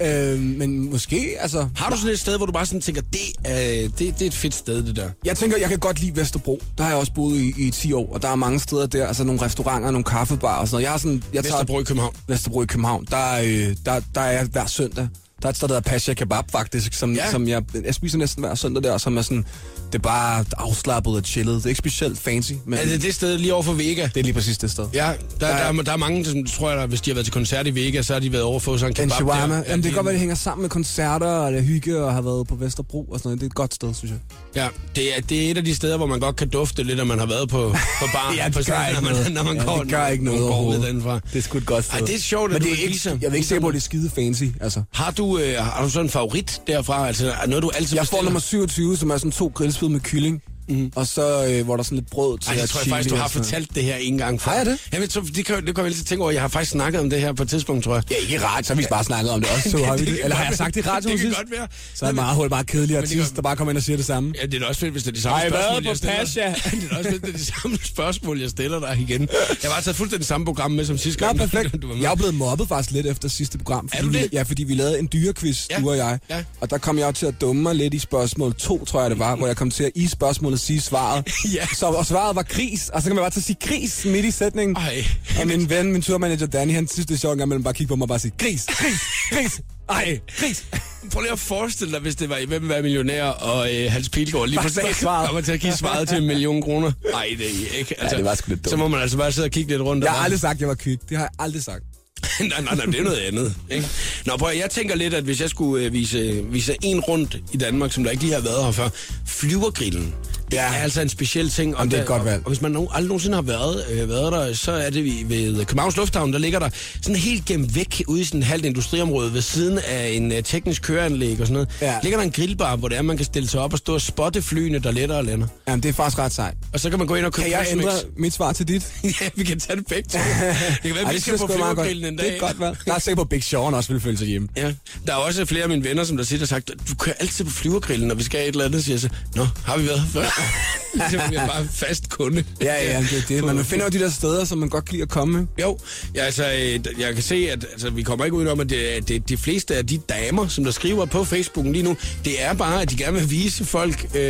[0.00, 0.32] mener?
[0.32, 1.68] øhm, men måske, altså...
[1.76, 3.20] Har du sådan et sted, hvor du bare sådan tænker, det,
[3.50, 5.10] øh, det, det er et fedt sted, det der?
[5.24, 6.60] Jeg tænker, jeg kan godt lide Vesterbro.
[6.78, 9.06] Der har jeg også boet i, i 10 år, og der er mange steder der,
[9.06, 10.82] altså nogle restauranter, nogle kaffebarer og sådan noget.
[10.84, 12.14] Jeg har sådan, jeg tager- Vesterbro i København.
[12.28, 15.08] Vesterbro i København, der, øh, der, der er jeg hver søndag.
[15.42, 17.24] Der er et sted, der hedder Pasha Kebab, faktisk, som, Ja.
[17.24, 17.30] ja.
[17.30, 19.44] som jeg, jeg spiser næsten hver søndag der, som er sådan,
[19.92, 21.54] det er bare afslappet og chillet.
[21.56, 24.02] Det er ikke specielt fancy, men Er det det sted lige over for Vega?
[24.14, 24.86] det er lige præcis det sted.
[24.94, 27.32] Ja, der, der, er, der er mange, som tror jeg, hvis de har været til
[27.32, 29.54] koncert i Vega, så har de været over for sådan en En kebab shawarma.
[29.54, 29.62] der.
[29.68, 32.20] Jamen, det kan godt være, det hænger sammen med koncerter og det hygge og har
[32.22, 33.40] været på Vesterbro og sådan noget.
[33.40, 34.18] Det er et godt sted, synes jeg.
[34.62, 37.00] Ja, det er, det er et af de steder, hvor man godt kan dufte lidt,
[37.00, 37.68] at man har været på,
[38.00, 38.34] på bar.
[38.38, 39.32] Ja, det på gør stedet, ikke når man, noget.
[39.32, 41.22] Når man Ja, går, det gør ikke noget når overhovedet.
[41.32, 41.94] Det er sgu et godt sted.
[42.00, 43.74] Ej, det er sjovt, at Men det er ikke, jeg er ikke sikker på, at
[43.74, 44.82] det er skide fancy, altså.
[44.92, 47.06] Har du, øh, har du sådan en favorit derfra?
[47.06, 48.24] Altså, er noget, du altid Jeg får bestiller?
[48.24, 50.42] nummer 27, som er sådan to grillspyd med kylling.
[50.68, 50.92] Mm.
[50.94, 53.10] Og så, øh, hvor der er sådan lidt brød til Ej, jeg tror jeg faktisk,
[53.10, 54.50] du har fortalt det her en gang før.
[54.50, 54.78] Har jeg det?
[54.92, 56.32] Jamen, så, det, kan, det kan jeg lige tænke over.
[56.32, 58.02] Jeg har faktisk snakket om det her på et tidspunkt, tror jeg.
[58.10, 59.84] Ja, ikke ret, så har vi bare snakket om det også to.
[59.84, 61.68] Har vi Det Eller har jeg sagt det i radioen Det kan godt være.
[61.94, 64.06] Så er det meget hurtigt, meget kedelig artist, der bare kommer ind og siger det
[64.06, 64.34] samme.
[64.40, 65.96] Ja, det er da også fedt, hvis det er de samme været spørgsmål, på jeg
[65.96, 66.16] stiller.
[66.18, 66.70] Pasha?
[66.80, 69.20] det er da også fedt, det er de samme spørgsmål, jeg stiller dig igen.
[69.20, 69.28] Jeg
[69.62, 71.38] har bare taget fuldstændig samme program med som sidste gang.
[71.38, 71.72] perfekt.
[71.82, 72.02] Du var med.
[72.02, 73.88] Jeg er blevet mobbet faktisk lidt efter sidste program.
[73.88, 74.28] Fordi du det?
[74.32, 75.80] Ja, fordi vi lavede en dyrequiz, Ja.
[75.80, 76.18] du og jeg.
[76.30, 76.44] Ja.
[76.60, 79.18] Og der kom jeg til at dumme mig lidt i spørgsmål 2, tror jeg det
[79.18, 80.06] var, hvor jeg kom til at i
[80.56, 81.24] spørgsmålet sige svaret.
[81.56, 81.66] Ja.
[81.74, 84.24] Så, og svaret var gris, og så kan man bare til at sige gris midt
[84.24, 84.76] i sætningen.
[84.76, 85.04] Ej.
[85.40, 87.74] Og min ven, min turmanager Danny, han synes, det er sjovt, en gang imellem bare
[87.74, 90.64] kigge på mig og bare sige, gris, gris, gris, ej, gris.
[91.12, 94.08] Prøv lige at forestille dig, hvis det var i Hvem være millionær, og øh, Hans
[94.08, 94.60] Pilgaard lige
[94.94, 95.26] svaret.
[95.26, 96.92] kommer til at give svaret til en million kroner.
[97.12, 98.00] Nej, det er ikke.
[98.00, 98.70] Altså, det var sgu lidt dumt.
[98.70, 100.04] Så må man altså bare sidde og kigge lidt rundt.
[100.04, 100.98] Jeg har aldrig sagt, at jeg var kvik.
[101.08, 101.82] Det har jeg aldrig sagt.
[102.40, 103.54] nej, nej, nej, det er noget andet.
[103.70, 103.86] Ikke?
[104.26, 107.36] Nå, prøv, at- jeg tænker lidt, at hvis jeg skulle øh, vise, vise en rundt
[107.52, 108.88] i Danmark, som der ikke lige har været her før,
[109.26, 110.14] flyvergrillen.
[110.50, 110.62] Det Ja.
[110.62, 111.74] er altså en speciel ting.
[111.78, 112.36] Jamen, det er et godt valg.
[112.38, 115.04] Og, og hvis man no, aldrig nogensinde har været, øh, været der, så er det
[115.04, 116.68] ved, ved Københavns Lufthavn, der ligger der
[117.02, 120.38] sådan helt gemt væk ude i sådan et halvt industriområde ved siden af en uh,
[120.44, 121.68] teknisk køreanlæg og sådan noget.
[121.80, 121.94] Ja.
[122.02, 124.00] Ligger der en grillbar, hvor det er, man kan stille sig op og stå og
[124.00, 125.46] spotte flyene, der letter og lander.
[125.68, 126.54] Jamen, det er faktisk ret sejt.
[126.72, 128.92] Og så kan man gå ind og købe Kan jeg ændre mit svar til dit?
[129.20, 130.18] ja, vi kan tage det begge to.
[130.82, 132.26] Det kan være, Ej, vi det skal på er flyvergrillen en dag.
[132.26, 132.78] Det er godt valg.
[132.86, 134.48] Jeg er sikker på, at Big Sean også vil føle sig hjemme.
[134.56, 134.72] Ja,
[135.06, 137.44] der er også flere af mine venner, som der siger, der sagt, du kører altid
[137.44, 140.00] på flyvergrillen, når vi skal et eller andet, siger jeg så, nå, har vi været
[140.14, 140.35] her
[141.10, 142.44] det er bare fast kunde.
[142.60, 143.44] Ja, ja, det er det.
[143.44, 145.48] Men man finder jo de der steder, som man godt kan lide at komme.
[145.60, 145.78] Jo,
[146.14, 149.08] ja, altså, øh, jeg kan se, at altså, vi kommer ikke ud om, at det,
[149.08, 152.54] det, de fleste af de damer, som der skriver på Facebook lige nu, det er
[152.54, 154.20] bare, at de gerne vil vise folk øh,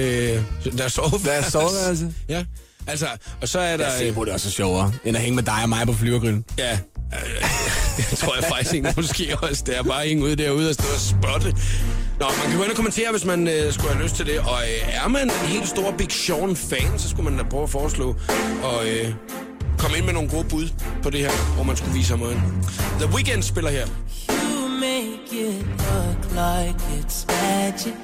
[0.79, 1.29] deres soveværelse.
[1.29, 2.15] Deres soveværelse?
[2.29, 2.45] Ja,
[2.87, 3.07] altså,
[3.43, 3.85] og så er der...
[3.85, 6.45] Jeg ser det er også sjovere, end at hænge med dig og mig på flyvergrillen.
[6.59, 7.43] Ja, øh,
[8.11, 9.63] det tror jeg faktisk ikke, måske også.
[9.67, 11.57] Det er bare hænge ude derude og stå og spotte.
[12.21, 14.39] Nå, man kan gå ind og kommentere, hvis man øh, skulle have lyst til det.
[14.39, 17.71] Og øh, er man en helt stor Big Sean-fan, så skulle man da prøve at
[17.71, 18.17] foreslå
[18.63, 19.15] og øh,
[19.79, 20.69] komme ind med nogle gode bud
[21.03, 22.43] på det her, hvor man skulle vise ham øjen.
[23.01, 23.87] The Weeknd spiller her.
[24.31, 27.95] You make it look like it's magic.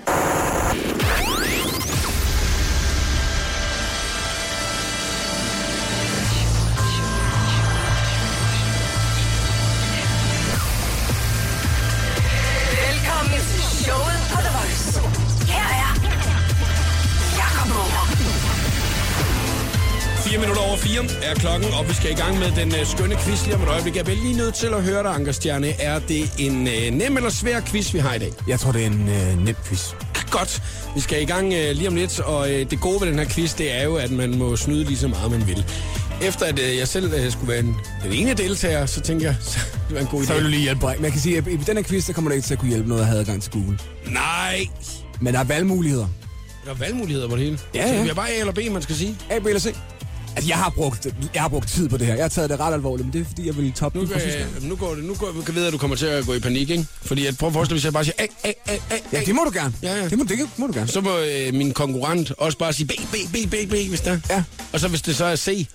[20.92, 23.62] 4 er klokken, og vi skal i gang med den øh, skønne quiz lige om
[23.62, 23.96] et øjeblik.
[23.96, 25.80] Jeg er lige nødt til at høre dig, Ankerstjerne.
[25.80, 28.32] Er det en øh, nem eller svær quiz, vi har i dag?
[28.48, 29.90] Jeg tror, det er en øh, nem quiz.
[30.30, 30.62] Godt.
[30.94, 33.26] Vi skal i gang øh, lige om lidt, og øh, det gode ved den her
[33.28, 35.64] quiz, det er jo, at man må snyde lige så meget, man vil.
[36.22, 39.36] Efter at øh, jeg selv øh, skulle være en, den ene deltager, så tænker jeg,
[39.50, 40.26] så det var en god idé.
[40.26, 40.94] Så vil du lige hjælpe mig.
[40.96, 42.58] Men jeg kan sige, at i den her quiz, der kommer du ikke til at
[42.60, 43.78] kunne hjælpe noget at have adgang til Google.
[44.06, 44.66] Nej!
[45.20, 46.06] Men der er valgmuligheder.
[46.64, 47.58] Der er valgmuligheder på det hele.
[47.74, 48.02] Ja, Så ja.
[48.02, 49.16] det er bare A eller B, man skal sige.
[49.30, 49.74] A, B eller C.
[50.36, 52.14] Altså, jeg har, brugt, jeg har brugt tid på det her.
[52.14, 54.12] Jeg har taget det ret alvorligt, men det er fordi, jeg vil toppe Nu, det
[54.12, 54.68] fra sidste gang.
[54.68, 56.38] nu går det, nu går, jeg kan vide, at du kommer til at gå i
[56.40, 56.86] panik, ikke?
[57.02, 58.96] Fordi at, prøv at forestille hvis jeg bare siger A, A, A, A.
[59.12, 59.74] Ja, det må du gerne.
[59.82, 60.08] Ja, ja.
[60.08, 60.88] Det må, det må du gerne.
[60.88, 64.18] Så må øh, min konkurrent også bare sige B, B, B, B, B, hvis der.
[64.30, 64.42] Ja.
[64.72, 65.66] Og så hvis det så er C,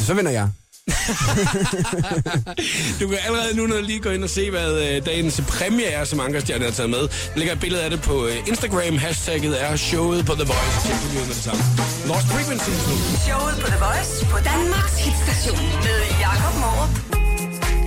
[0.00, 0.48] Så vinder jeg.
[3.00, 6.04] Du kan allerede nu når lige gå ind og se, hvad øh, dagens præmie er,
[6.04, 6.98] som Ankerstjerne har taget med.
[6.98, 8.98] Der ligger et billede af det på øh, Instagram.
[8.98, 10.80] Hashtagget er showet på The Voice.
[10.86, 11.62] Tjek det med det samme.
[12.08, 12.94] Lost Frequencies nu.
[13.26, 16.90] Showet på The Voice på Danmarks hitstation med Jakob Morup.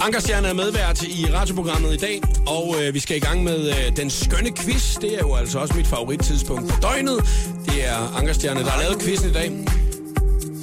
[0.01, 3.97] Ankerstjerne er medvært i radioprogrammet i dag, og øh, vi skal i gang med øh,
[3.97, 4.95] den skønne quiz.
[5.01, 7.17] Det er jo altså også mit favorittidspunkt på døgnet.
[7.65, 9.51] Det er Ankerstjerne, der har lavet quizzen i dag.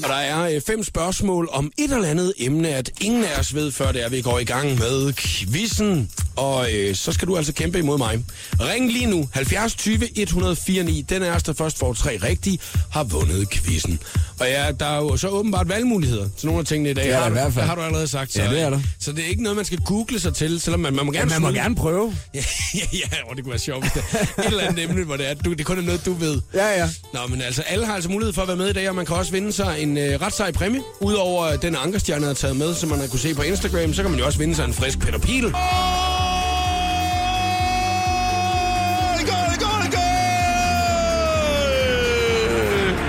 [0.02, 3.54] Og der er øh, fem spørgsmål om et eller andet emne, at ingen af os
[3.54, 6.10] ved, før det er, vi går i gang med quizzen.
[6.36, 8.24] Og øh, så skal du altså kæmpe imod mig.
[8.60, 11.02] Ring lige nu, 70 20 104 9.
[11.08, 12.58] Den os, der først får tre rigtige,
[12.92, 13.98] har vundet quizzen.
[14.40, 17.04] Og ja, der er jo så åbenbart valgmuligheder til nogle af tingene i dag.
[17.04, 17.66] Det er der har, i du- hvert fald.
[17.66, 18.36] Har du allerede sagt.
[18.36, 18.80] Ja, så, det er der.
[18.98, 21.32] Så det er ikke noget, man skal google sig til, selvom man, man må gerne
[21.32, 22.16] Ja, man må gerne prøve.
[22.34, 22.42] Ja,
[22.74, 23.84] ja, ja og det kunne være sjovt.
[23.84, 23.98] er
[24.40, 26.40] Et eller andet emne, hvor det er, du, det kun er noget, du ved.
[26.54, 26.88] Ja, ja.
[27.14, 29.06] Nå, men altså, alle har altså mulighed for at være med i dag, og man
[29.06, 30.80] kan også vinde sig en øh, ret sej præmie.
[31.00, 34.10] Udover den ankerstjerne har taget med, som man har kunne se på Instagram, så kan
[34.10, 35.52] man jo også vinde sig en frisk Peter Pil.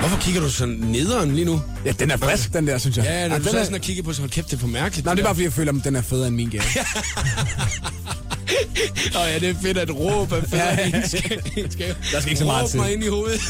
[0.04, 1.62] Hvorfor kigger du så nederen lige nu?
[1.86, 3.06] Ja, den er frisk, den der, synes jeg.
[3.06, 3.64] Ja, når du den er...
[3.64, 5.06] sådan og kigger på, så hold kæft, det er for mærkeligt.
[5.06, 6.64] Nej, det er bare fordi, jeg føler, at den er federe end min gave.
[9.16, 10.92] Åh ja, det er fedt at råbe af Ja, ja.
[12.12, 12.80] Der skal ikke så meget Råb til.
[12.80, 13.42] mig ind i hovedet.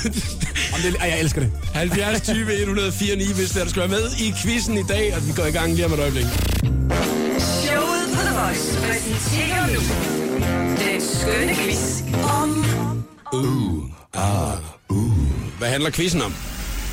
[0.73, 1.51] Om det, ej, jeg elsker det.
[1.73, 5.33] 70 20 104 9, hvis der skal være med i quizzen i dag, og vi
[5.33, 6.25] går i gang lige om et øjeblik.
[7.39, 9.79] Showet på The Voice præsenterer nu
[10.85, 12.01] den skønne quiz
[12.41, 12.65] om
[15.63, 16.33] Hvad handler quizzen om?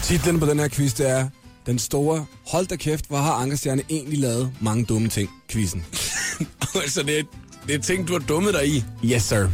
[0.03, 1.29] Titlen på den her quiz, det er
[1.67, 5.85] Den store, hold da kæft, hvor har Ankerstjerne egentlig lavet mange dumme ting, quizzen.
[6.83, 7.23] altså, det er,
[7.67, 8.85] det er ting, du har dummet dig i.
[9.05, 9.49] Yes, sir.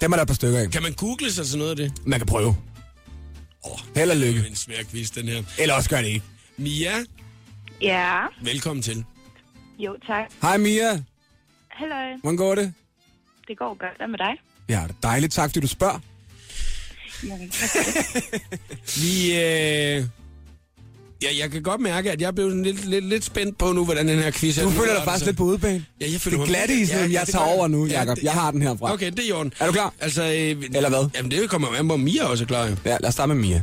[0.00, 0.70] Dem er der et par stykker af.
[0.70, 1.92] Kan man google sig til noget af det?
[2.06, 2.56] Man kan prøve.
[3.66, 4.40] Åh, Held og det lykke.
[4.40, 5.42] er en svær quiz, den her.
[5.58, 6.22] Eller også gør det ikke.
[6.56, 6.92] Mia,
[7.80, 9.04] Ja, velkommen til.
[9.78, 10.24] jo tak.
[10.42, 11.02] Hej Mia,
[11.70, 12.74] Hallo, hvordan går det?
[13.48, 13.96] det går godt.
[13.96, 14.34] Hvad med dig?
[14.68, 15.32] Ja, det er dejligt.
[15.32, 15.98] Tak, fordi du spørger.
[18.96, 20.04] Vi, øh...
[21.22, 23.72] Ja, jeg kan godt mærke, at jeg er blevet sådan lidt, lidt, lidt spændt på
[23.72, 24.62] nu, hvordan den her quiz er.
[24.62, 25.84] Du føler er dig faktisk lidt på udebane.
[26.00, 28.16] Ja, jeg føler Det er mig- glatte i sådan, jeg tager over nu, Ja, Jacob.
[28.16, 28.92] det- Jeg har den herfra.
[28.92, 29.52] Okay, det er i orden.
[29.60, 29.94] Er du klar?
[30.00, 30.30] Altså, øh,
[30.74, 31.08] Eller hvad?
[31.16, 32.66] Jamen, det kommer jo an på, Mia også er klar.
[32.68, 32.76] jo.
[32.84, 33.62] Ja, lad os starte med Mia.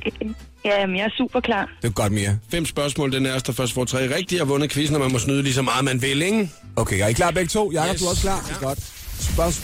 [0.65, 1.69] ja, men jeg er super klar.
[1.81, 2.37] Det er godt, Mia.
[2.51, 5.19] Fem spørgsmål, den er der først får tre rigtige, og vundet quizzen, og man må
[5.19, 6.49] snyde lige så meget, man vil, ikke?
[6.75, 7.71] Okay, er I klar begge to?
[7.71, 7.99] Jakob, Yes.
[8.01, 8.45] du er også klar?
[8.49, 8.53] Ja.
[8.61, 8.65] Ja.
[8.67, 8.79] Godt.
[9.19, 9.63] Spørg-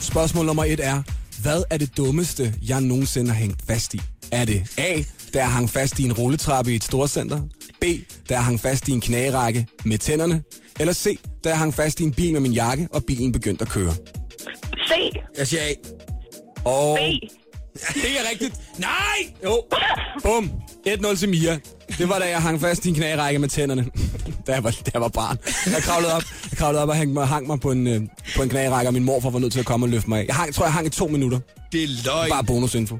[0.00, 1.02] spørgsmål nummer et er,
[1.44, 4.00] hvad er det dummeste, jeg nogensinde har hængt fast i?
[4.32, 5.02] Er det A,
[5.34, 7.40] da jeg hang fast i en rulletrappe i et storcenter?
[7.80, 7.84] B,
[8.28, 10.42] da jeg hang fast i en knagerække med tænderne?
[10.80, 13.62] Eller C, da jeg hang fast i en bil med min jakke, og bilen begyndte
[13.62, 13.94] at køre?
[14.88, 14.92] C.
[15.38, 15.74] Jeg siger A.
[16.64, 17.00] Og B.
[17.74, 18.54] det er rigtigt.
[18.78, 19.34] Nej!
[19.44, 19.62] Jo.
[20.22, 20.50] Bum.
[20.88, 21.58] 1-0 til Mia.
[21.98, 23.86] Det var da jeg hang fast i en knagerække med tænderne,
[24.46, 25.38] da jeg var, da jeg var barn.
[25.66, 28.00] Jeg kravlede op, jeg kravlede op og hang mig, hang mig på, en, øh,
[28.36, 30.26] på en knagerække, og min morfar var nødt til at komme og løfte mig af.
[30.26, 31.38] Jeg, hang, tror, jeg hang i to minutter.
[31.72, 32.30] Det er løgn.
[32.30, 32.98] Bare bonusinfo.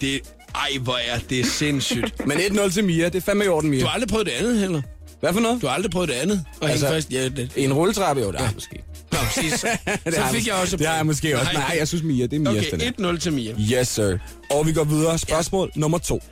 [0.00, 0.20] Det,
[0.54, 2.20] ej, hvor er det sindssygt.
[2.28, 3.04] Men 1-0 til Mia.
[3.04, 3.80] Det er fandme i orden, Mia.
[3.80, 4.82] Du har aldrig prøvet det andet heller.
[5.20, 5.62] Hvad for noget?
[5.62, 6.44] Du har aldrig prøvet det andet.
[6.60, 7.52] Og altså, fast, ja, det.
[7.56, 8.22] En rulletrappe?
[8.22, 8.84] Jo, har jeg måske.
[9.14, 9.60] Nå, præcis.
[10.16, 10.76] Så fik jeg også...
[10.76, 11.52] Det har jeg måske også.
[11.52, 12.22] Nej, jeg synes Mia.
[12.26, 13.12] Det er den Okay, her.
[13.12, 13.54] 1-0 til Mia.
[13.72, 14.18] Yes, sir.
[14.50, 15.18] Og vi går videre.
[15.18, 15.80] Spørgsmål ja.
[15.80, 16.22] nummer to.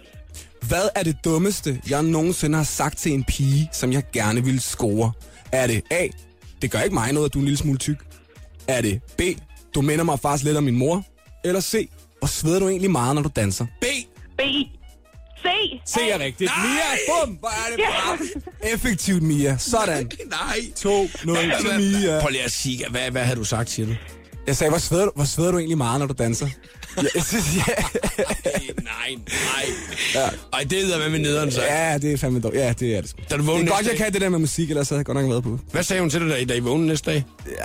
[0.69, 4.61] Hvad er det dummeste, jeg nogensinde har sagt til en pige, som jeg gerne ville
[4.61, 5.13] score?
[5.53, 6.07] Er det A.
[6.63, 7.97] Det gør ikke mig noget, at du er en lille smule tyk.
[8.69, 9.21] Er det B.
[9.75, 11.05] Du minder mig faktisk lidt om min mor.
[11.45, 11.89] Eller C.
[12.19, 13.67] Hvor sveder du egentlig meget, når du danser?
[15.95, 15.99] B.
[15.99, 15.99] B.
[15.99, 16.09] C.
[16.09, 16.51] C er rigtigt.
[16.57, 16.67] Nej!
[16.67, 17.35] Mia, bum!
[17.35, 18.19] Hvor er det bare
[18.73, 19.57] effektivt, Mia.
[19.59, 20.11] Sådan.
[20.31, 20.59] Nej.
[20.79, 22.21] 2-0 til Mia.
[22.21, 23.95] Prøv lige at sige, hvad, hvad havde du sagt, siger du?
[24.47, 26.49] Jeg sagde, hvor sveder, du, hvor sveder du egentlig meget, når du danser?
[27.15, 27.63] Jeg synes, ja.
[28.83, 29.65] nej, nej.
[30.15, 30.29] Ja.
[30.53, 31.63] Ej, det er med med nederen, så.
[31.63, 32.55] ja, det er fandme dog.
[32.55, 33.15] Ja, det er det.
[33.31, 34.99] Da du Det er godt, næste jeg dag- kan det der med musik, ellers havde
[34.99, 35.59] jeg godt nok været på.
[35.73, 37.25] Hvad sagde hun til dig, da I, da I vågnede næste dag?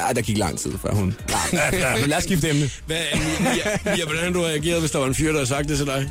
[0.09, 1.15] Ja, der gik lang tid, før hun...
[1.53, 2.69] Nej, lad os skifte emne.
[2.85, 2.97] Hvad,
[3.39, 5.77] Mia, Mia, hvordan har du reageret, hvis der var en fyr, der havde sagt det
[5.77, 6.09] til dig?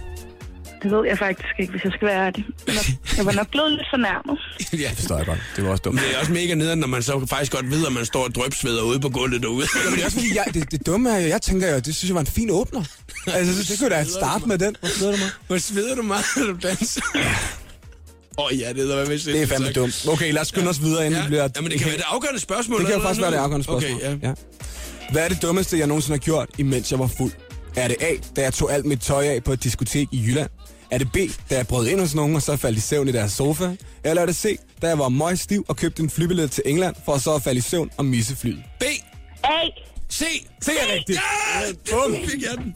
[0.83, 2.45] Det ved jeg faktisk ikke, hvis jeg skal være ærlig.
[3.17, 4.39] Jeg var nok blevet lidt fornærmet.
[4.85, 5.39] ja, Det forstår jeg godt.
[5.57, 5.95] Det var også dumt.
[5.95, 8.25] Men det er også mega nederen, når man så faktisk godt ved, at man står
[8.25, 9.67] og drøbsveder ude på gulvet derude.
[9.85, 11.97] Men det er også fordi, jeg, det, det dumme er jo, jeg tænker jo, det
[11.97, 12.85] synes jeg var en fin åbner.
[13.27, 14.77] Altså, det, det kunne da starte med den.
[14.81, 15.31] Hvor sveder du mig?
[15.47, 17.01] Hvor sveder du meget, når du danser?
[18.39, 20.07] Åh oh, ja, det er hvad Det er fandme dumt.
[20.09, 21.21] Okay, lad os skynde os videre, inden Ja.
[21.21, 21.49] det bliver...
[21.57, 22.79] ja, men det kan være det afgørende spørgsmål.
[22.81, 23.93] Det kan jo faktisk være det afgørende spørgsmål.
[23.95, 24.29] Okay, ja.
[24.29, 24.35] ja.
[25.13, 27.33] Hvad er det dummeste, jeg nogensinde har gjort, imens jeg var fuld?
[27.77, 30.51] Er det A, da jeg tog alt mit tøj af på et diskotek i Jylland?
[30.97, 31.17] Er det B,
[31.51, 33.71] da jeg brød ind hos nogen, og så faldt i søvn i deres sofa?
[34.05, 36.97] Eller er det C, da jeg var møg stiv og købte en flybillet til England,
[37.05, 38.63] for så at falde i søvn og misse flyet?
[38.81, 38.83] B.
[39.45, 39.49] A.
[40.13, 40.25] C.
[40.65, 41.19] C er rigtigt.
[41.19, 41.73] Ja!
[41.91, 42.17] Bum.
[42.29, 42.75] Fik jeg den.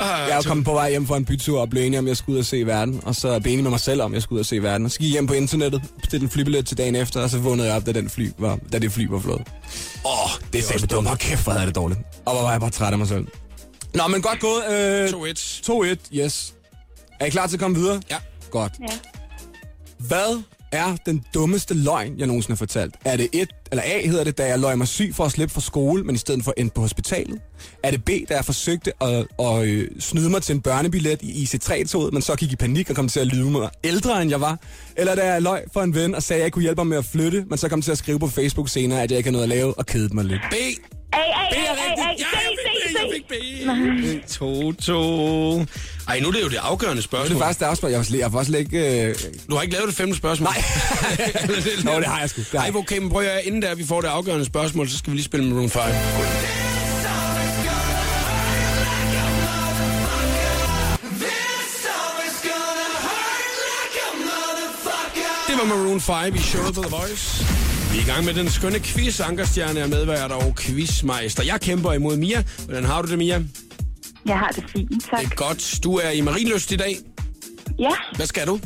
[0.00, 2.34] Jeg er kommet på vej hjem fra en bytur og blev enig om, jeg skulle
[2.34, 3.00] ud og se verden.
[3.04, 4.84] Og så blev enig med mig selv om, jeg skulle ud og se verden.
[4.84, 7.38] Og så gik jeg hjem på internettet, bestilte en flybillet til dagen efter, og så
[7.38, 9.42] vågnede jeg op, da, den fly var, da det fly var flået.
[10.04, 11.08] Åh, oh, Det er også simpelthen dumt.
[11.08, 12.00] Hold kæft, hvor jeg det dårligt.
[12.26, 13.26] Og hvor var jeg bare træt af mig selv.
[13.94, 14.64] Nå, men godt gået.
[14.72, 15.62] Øh, 2-1.
[15.66, 16.54] 2-1, yes.
[17.20, 18.00] Er I klar til at komme videre?
[18.10, 18.16] Ja.
[18.50, 18.72] Godt.
[18.80, 18.98] Ja.
[19.98, 22.94] Hvad er den dummeste løgn, jeg nogensinde har fortalt?
[23.04, 25.54] Er det et, eller A hedder det, da jeg løg mig syg for at slippe
[25.54, 27.40] fra skole, men i stedet for endte på hospitalet?
[27.82, 31.44] Er det B, da jeg forsøgte at, at øh, snyde mig til en børnebillet i
[31.44, 34.40] IC3-toget, men så gik i panik og kom til at lyve mig ældre, end jeg
[34.40, 34.58] var?
[34.96, 36.86] Eller da jeg løg for en ven og sagde, at jeg ikke kunne hjælpe ham
[36.86, 39.26] med at flytte, men så kom til at skrive på Facebook senere, at jeg ikke
[39.26, 40.40] havde noget at lave og kedede mig lidt?
[40.50, 40.54] B.
[41.12, 42.28] A, A, A, B er A, A, rigtigt.
[42.32, 42.56] Ja, jeg
[42.96, 44.12] C, fik B, C, jeg C.
[44.12, 44.30] fik B.
[44.30, 45.66] 2-2.
[46.08, 47.38] Ej, nu er det jo det afgørende Det er spørgsmål.
[47.42, 47.90] faktisk det afspørg.
[47.90, 49.02] Jeg var slet, jeg var slet ikke...
[49.08, 49.14] Øh...
[49.50, 50.48] Du har ikke lavet det femte spørgsmål?
[50.48, 50.62] Nej.
[51.94, 52.42] Nå, det har jeg sgu.
[52.52, 55.10] Har Ej, okay, men prøv at inden der vi får det afgørende spørgsmål, så skal
[55.10, 55.82] vi lige spille Maroon 5.
[65.48, 67.57] Det var Maroon 5 i showet på The Voice.
[67.92, 69.20] Vi er i gang med den skønne quiz.
[69.20, 71.42] Ankerstjerne er medvært og quizmeister.
[71.44, 72.44] Jeg kæmper imod Mia.
[72.64, 73.42] Hvordan har du det, Mia?
[74.26, 75.20] Jeg har det fint, tak.
[75.20, 75.80] Det er godt.
[75.84, 76.96] Du er i Marienlyst i dag.
[77.78, 78.60] Ja, Hvad skal du?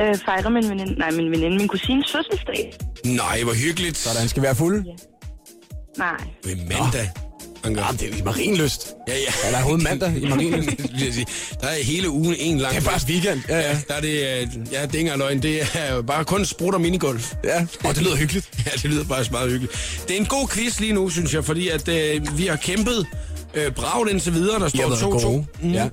[0.00, 2.72] øh, fejrer min veninde, nej, min veninde, min kusines fødselsdag.
[3.04, 3.96] Nej, hvor hyggeligt.
[3.96, 4.84] Sådan skal være fuld.
[5.98, 7.10] Nej, Ved mandag.
[7.68, 7.82] Anker.
[7.82, 8.94] Jamen, det er i Marienlyst.
[9.08, 9.18] Ja, ja.
[9.44, 10.26] Er der overhovedet mandag i
[11.12, 11.26] sige.
[11.60, 13.40] der er hele ugen en lang Det er faktisk weekend.
[13.48, 13.78] Ja, ja.
[13.88, 15.42] Der er det, øh, ja, det er ikke løgn.
[15.42, 17.34] Det er bare kun sprut og minigolf.
[17.44, 17.66] ja.
[17.84, 18.48] Og det lyder hyggeligt.
[18.66, 20.02] Ja, det lyder faktisk meget hyggeligt.
[20.08, 23.06] Det er en god quiz lige nu, synes jeg, fordi at øh, vi har kæmpet
[23.54, 24.60] øh, bragt indtil videre.
[24.60, 25.22] Der står været 2-2.
[25.26, 25.46] gode.
[25.62, 25.88] Ja.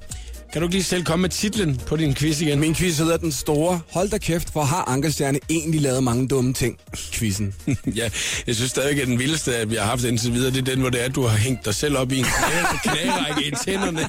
[0.55, 2.59] Kan du ikke lige selv komme med titlen på din quiz igen?
[2.59, 3.79] Min quiz hedder Den Store.
[3.91, 6.77] Hold da kæft, for har Ankerstjerne egentlig lavet mange dumme ting?
[7.11, 7.53] Quizzen.
[7.95, 8.09] ja,
[8.47, 10.79] jeg synes stadig, at den vildeste, at vi har haft indtil videre, det er den,
[10.79, 13.51] hvor det er, at du har hængt dig selv op i en knæ- knærække i
[13.65, 13.99] tænderne.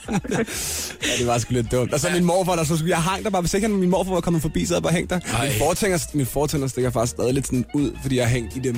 [1.06, 1.92] Ja, det var sgu lidt dumt.
[1.92, 4.12] Og så min morfar, der så skulle jeg hang der bare, hvis ikke min morfar
[4.12, 5.20] var kommet forbi, så havde jeg bare hængt der.
[5.42, 8.59] Min fortænder, min fortænder stikker faktisk stadig lidt sådan ud, fordi jeg har hængt i
[8.59, 8.76] dem.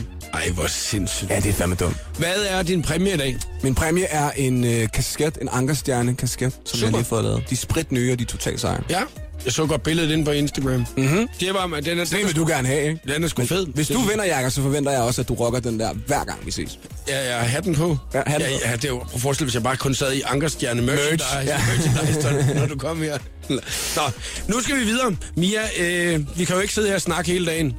[0.48, 1.30] Ej, hvor sindssygt.
[1.30, 1.96] Ja, det er fandme dumt.
[2.18, 3.36] Hvad er din præmie i dag?
[3.62, 6.86] Min præmie er en øh, kasket, en Ankerstjerne kasket, som Super.
[6.86, 7.44] jeg lige har fået lavet.
[7.50, 8.80] De er sprit nye, og de er totalt seje.
[8.90, 9.00] Ja,
[9.44, 10.86] jeg så godt billedet ind på Instagram.
[10.96, 11.28] Mm-hmm.
[11.40, 13.00] Det var, den er, den Det vil du gerne have, ikke?
[13.14, 13.66] den er sgu fed.
[13.66, 16.46] Hvis du vinder, Jakob, så forventer jeg også, at du rocker den der hver gang
[16.46, 16.78] vi ses.
[17.08, 17.96] Ja, ja, hatten på.
[18.14, 18.62] Ja, hatten ja, på.
[18.64, 21.26] ja, det er jo, prøv at forestille hvis jeg bare kun sad i Ankerstjerne merchandise,
[21.36, 21.58] ja.
[21.68, 23.18] merchandise når du kom her.
[23.48, 24.02] Nå,
[24.48, 25.16] nu skal vi videre.
[25.36, 27.76] Mia, øh, vi kan jo ikke sidde her og snakke hele dagen.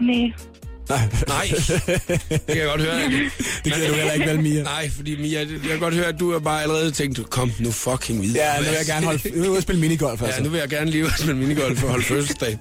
[0.00, 0.32] nej.
[0.88, 1.50] Nej,
[2.28, 2.94] det kan jeg godt høre.
[3.64, 4.62] Det gider du heller ikke vel, Mia.
[4.62, 7.70] Nej, fordi Mia, jeg kan godt høre, at du har bare allerede tænkt, kom nu
[7.70, 8.44] fucking videre.
[8.52, 10.36] Ja, nu vil jeg gerne holde, nu vil jeg spille minigolf, altså.
[10.36, 12.58] Ja, nu vil jeg gerne lige ud og spille minigolf og holde fødselsdag.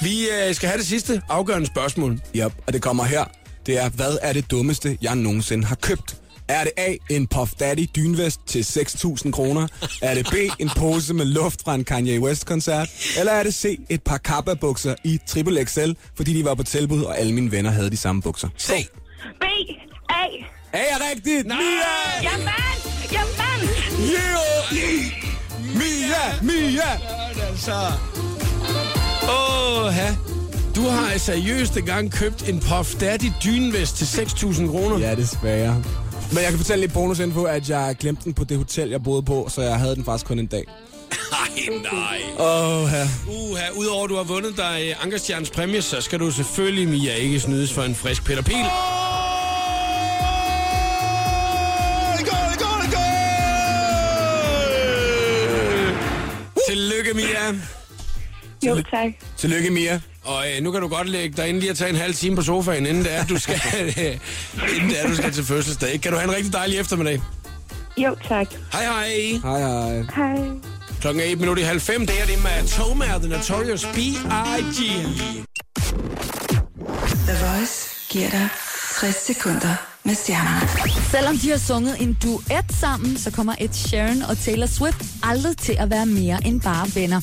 [0.00, 2.12] Vi øh, skal have det sidste afgørende spørgsmål.
[2.36, 3.24] Yep, og det kommer her.
[3.66, 6.16] Det er, hvad er det dummeste, jeg nogensinde har købt?
[6.48, 9.68] Er det A, en Puff Daddy dynvest til 6.000 kroner?
[10.02, 12.88] Er det B, en pose med luft fra en Kanye West-koncert?
[13.18, 17.02] Eller er det C, et par Kappa-bukser i Triple XL, fordi de var på tilbud,
[17.02, 18.48] og alle mine venner havde de samme bukser?
[18.56, 18.86] Se.
[19.40, 19.44] B,
[20.08, 20.24] A.
[20.72, 21.46] Er jeg rigtigt?
[21.46, 21.58] Nej!
[22.22, 23.12] Jeg vandt!
[23.12, 23.70] Jeg vandt!
[24.00, 25.28] Yeah!
[25.74, 26.42] Mia!
[26.42, 26.90] Mia!
[29.28, 30.14] Åh, ha.
[30.76, 34.98] Du har seriøst engang købt en Puff Daddy dynvest til 6.000 kroner.
[34.98, 35.82] Ja, desværre.
[36.32, 39.22] Men jeg kan fortælle lidt bonusinfo, at jeg glemte den på det hotel, jeg boede
[39.22, 40.64] på, så jeg havde den faktisk kun en dag.
[41.30, 42.18] Nej, nej.
[42.38, 43.08] Åh, oh, ja.
[43.28, 47.40] Uha, udover at du har vundet dig Ankerstjernes præmie, så skal du selvfølgelig, Mia, ikke
[47.40, 48.54] snydes for en frisk Peter Pil.
[56.68, 57.60] Tillykke, Mia.
[58.66, 59.12] Jo, tak.
[59.36, 60.00] Tillykke, Mia.
[60.28, 62.36] Og øh, nu kan du godt lægge dig ind lige at tage en halv time
[62.36, 63.60] på sofaen, inden det er, du skal,
[64.74, 66.00] inden det er, du skal til fødselsdag.
[66.00, 67.20] Kan du have en rigtig dejlig eftermiddag?
[67.96, 68.46] Jo, tak.
[68.72, 69.40] Hej hej.
[69.42, 70.04] Hej, hej.
[70.16, 70.48] Hej.
[71.00, 72.06] Klokken er 1 minut i halv fem.
[72.06, 74.80] Det er det med Tomer, The Notorious B.I.G.
[77.26, 78.48] The Voice giver dig
[79.00, 79.74] 60 sekunder
[80.08, 80.68] med stjernerne.
[81.10, 85.56] Selvom de har sunget en duet sammen, så kommer Ed Sheeran og Taylor Swift aldrig
[85.56, 87.20] til at være mere end bare venner.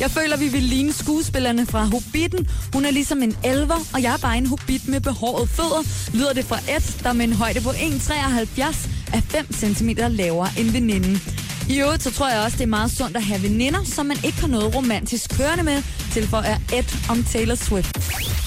[0.00, 2.48] Jeg føler, vi vil ligne skuespillerne fra Hobbiten.
[2.72, 5.82] Hun er ligesom en elver, og jeg er bare en hobbit med behåret fødder,
[6.14, 10.70] lyder det fra Ed, der med en højde på 1,73 er 5 cm lavere end
[10.70, 11.22] veninden.
[11.68, 14.16] I øvrigt så tror jeg også, det er meget sundt at have veninder, som man
[14.24, 17.98] ikke har noget romantisk kørende med, tilføjer Ed om Taylor Swift.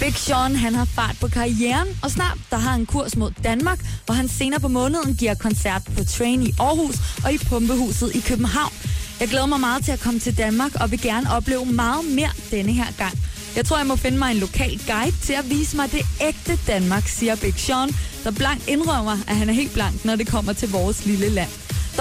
[0.01, 3.79] Big Sean han har fart på karrieren, og snart der har han kurs mod Danmark,
[4.05, 8.19] hvor han senere på måneden giver koncert på Train i Aarhus og i Pumpehuset i
[8.19, 8.73] København.
[9.19, 12.29] Jeg glæder mig meget til at komme til Danmark og vil gerne opleve meget mere
[12.51, 13.13] denne her gang.
[13.55, 16.59] Jeg tror, jeg må finde mig en lokal guide til at vise mig det ægte
[16.67, 17.89] Danmark, siger Big Sean,
[18.23, 21.49] der blank indrømmer, at han er helt blank, når det kommer til vores lille land.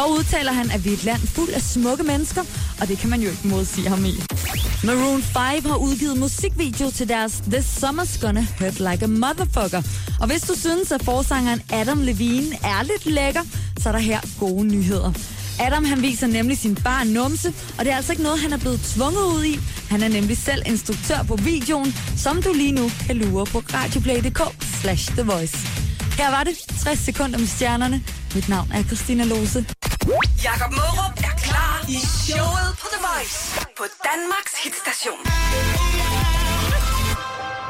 [0.00, 2.42] Dog udtaler han, at vi er et land fuld af smukke mennesker,
[2.80, 4.14] og det kan man jo ikke modsige ham i.
[4.84, 9.82] Maroon 5 har udgivet musikvideo til deres This Summer's Gonna Hurt Like a Motherfucker.
[10.20, 13.40] Og hvis du synes, at forsangeren Adam Levine er lidt lækker,
[13.78, 15.12] så er der her gode nyheder.
[15.60, 18.58] Adam han viser nemlig sin bar numse, og det er altså ikke noget, han er
[18.58, 19.60] blevet tvunget ud i.
[19.90, 24.40] Han er nemlig selv instruktør på videoen, som du lige nu kan lure på radioplay.dk
[24.80, 25.89] slash The Voice.
[26.20, 26.54] Her var det
[26.84, 28.04] 60 sekunder med stjernerne.
[28.34, 29.66] Mit navn er Christina Lose.
[30.44, 33.40] Jakob Mørup er klar i showet på The Voice
[33.78, 35.20] på Danmarks hitstation.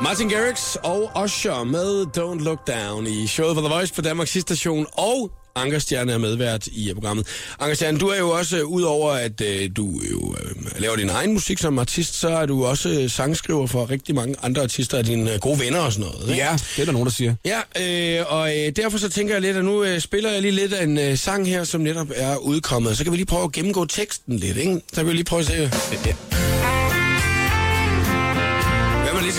[0.02, 4.30] Martin Garrix og Usher med Don't Look Down i showet for The Voice på Danmarks
[4.40, 7.26] station og Anker Stjerne er medvært i programmet.
[7.60, 11.08] Anker Stjerne, du er jo også, uh, udover at uh, du jo uh, laver din
[11.08, 14.98] egen musik som artist, så er du også uh, sangskriver for rigtig mange andre artister
[14.98, 16.30] af dine uh, gode venner og sådan noget.
[16.30, 16.42] Ikke?
[16.42, 17.34] Ja, det er der nogen, der siger.
[17.44, 20.52] Ja, øh, og øh, derfor så tænker jeg lidt, at nu øh, spiller jeg lige
[20.52, 22.96] lidt af en øh, sang her, som netop er udkommet.
[22.96, 24.80] Så kan vi lige prøve at gennemgå teksten lidt, ikke?
[24.92, 25.70] Så kan vi lige prøve at se.
[26.06, 26.14] Ja.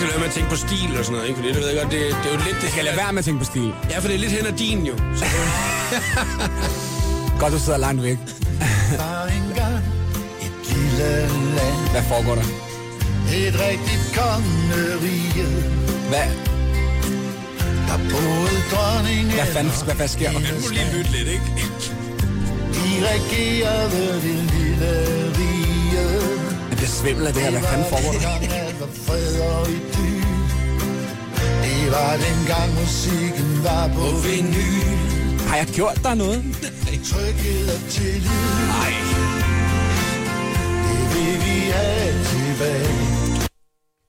[0.02, 1.36] Man skal lade med at tænke på stil og sådan noget, ikke?
[1.40, 2.56] Fordi det ved jeg godt, det, det er jo lidt...
[2.62, 3.72] Det Kan lade være med at tænke på stil.
[3.90, 4.94] Ja, for det er lidt hen ad din jo.
[5.18, 5.24] Så,
[7.40, 8.18] Godt, du sidder langt væk.
[11.92, 12.46] Hvad foregår der?
[13.34, 15.46] et rigtigt kongerige.
[16.08, 16.28] Hvad,
[17.88, 19.32] Der boede dronningen.
[19.34, 20.40] hvad fanden hvad, hvad sker der?
[20.40, 21.44] jeg må lige lytte lidt, ikke?
[22.74, 24.90] De regerede det lille
[25.38, 26.31] rige.
[26.82, 27.50] Bliver svimmel af det her.
[27.50, 28.18] Hvad fanden foregår der?
[31.62, 35.38] Det var dengang musikken var på vinyl.
[35.48, 36.44] Har jeg gjort dig noget?
[37.04, 38.30] Tryghed og tillid.
[38.74, 38.92] Nej.
[40.88, 42.88] Det vil vi have tilbage.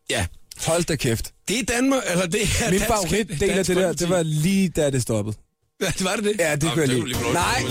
[0.10, 0.26] Ja.
[0.68, 1.32] Hold da kæft.
[1.48, 4.24] Det er Danmark, eller det er Min dansk- favoritdel af Dansk det der, det var
[4.24, 5.36] lige da det stoppede.
[5.82, 6.34] Ja, var det det?
[6.40, 7.62] Ja, det Nå, kunne jeg lige Nej.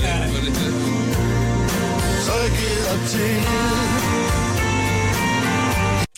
[2.26, 4.01] Tryghed og tillid.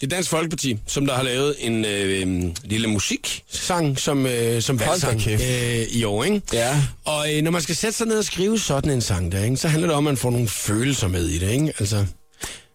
[0.01, 4.81] Det er Dansk Folkeparti, som der har lavet en øh, lille musiksang som, øh, som
[4.81, 6.41] valgsang øh, i år, ikke?
[6.53, 6.83] Ja.
[7.05, 9.57] Og øh, når man skal sætte sig ned og skrive sådan en sang der, ikke,
[9.57, 11.73] så handler det om, at man får nogle følelser med i det, ikke?
[11.79, 12.07] Altså,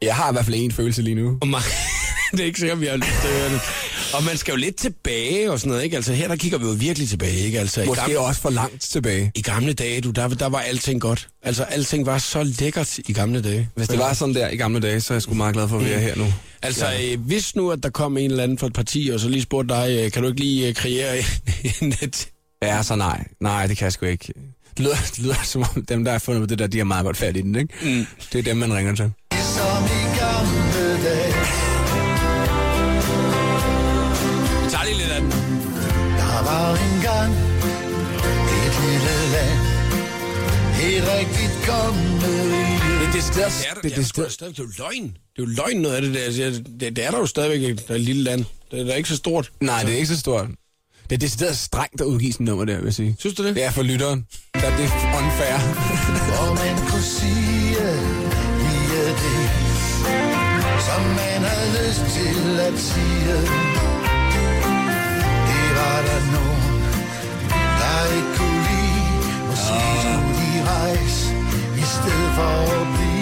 [0.02, 1.38] Jeg har i hvert fald en følelse lige nu.
[1.42, 1.62] og man,
[2.32, 3.62] det er ikke sikkert, vi har lyst til at høre det.
[4.14, 5.96] Og man skal jo lidt tilbage og sådan noget, ikke?
[5.96, 7.60] Altså her, der kigger vi jo virkelig tilbage, ikke?
[7.60, 9.32] Altså, i Måske gamle, også for langt tilbage.
[9.36, 11.28] i gamle dage, du, der, der var alting godt.
[11.44, 13.70] Altså, alting var så lækkert i gamle dage.
[13.76, 15.80] Hvis det var sådan der i gamle dage, så er jeg sgu meget glad for
[15.80, 16.26] at være her nu.
[16.62, 19.30] Altså, øh, hvis nu, at der kom en eller anden fra et parti, og så
[19.30, 21.18] lige spurgte dig, øh, kan du ikke lige øh, kreere
[21.82, 22.28] en net?
[22.64, 23.24] Ja, så nej.
[23.42, 24.34] Nej, det kan jeg sgu ikke.
[24.78, 26.86] Det lyder, det lyder som om dem, der har fundet på det der, de har
[26.86, 27.74] meget godt fat i den, ikke?
[27.82, 28.06] Mm.
[28.34, 29.12] Det er dem, man ringer til.
[29.56, 29.84] Som
[36.50, 37.32] var engang
[38.66, 39.60] et lille land.
[40.90, 42.80] Et rigtigt kongerige.
[43.00, 43.52] Det er decideret...
[43.60, 44.32] Det er, det det, er er da decideret...
[44.32, 45.04] stadig, det er jo løgn.
[45.04, 46.24] Det er jo løgn noget af det der.
[46.24, 47.78] Altså, det, det er der jo stadigvæk.
[47.88, 48.46] Der er et lille land.
[48.72, 49.52] Det er da ikke så stort.
[49.62, 50.48] Nej, det er ikke så stort.
[51.10, 53.16] Det er decideret strengt at udgive sådan nummer der, vil jeg sige.
[53.20, 53.56] Synes du det?
[53.56, 54.26] Det er for lytteren.
[54.54, 55.56] Der er det unfair.
[56.30, 57.80] Hvor man kunne sige
[58.64, 59.50] lige det,
[60.88, 63.69] som man havde lyst til at sige.
[65.80, 66.82] Var der nogen,
[67.82, 69.02] der ikke kunne lide.
[69.50, 71.22] Måske skulle de rejse,
[71.84, 73.20] i stedet for at blive.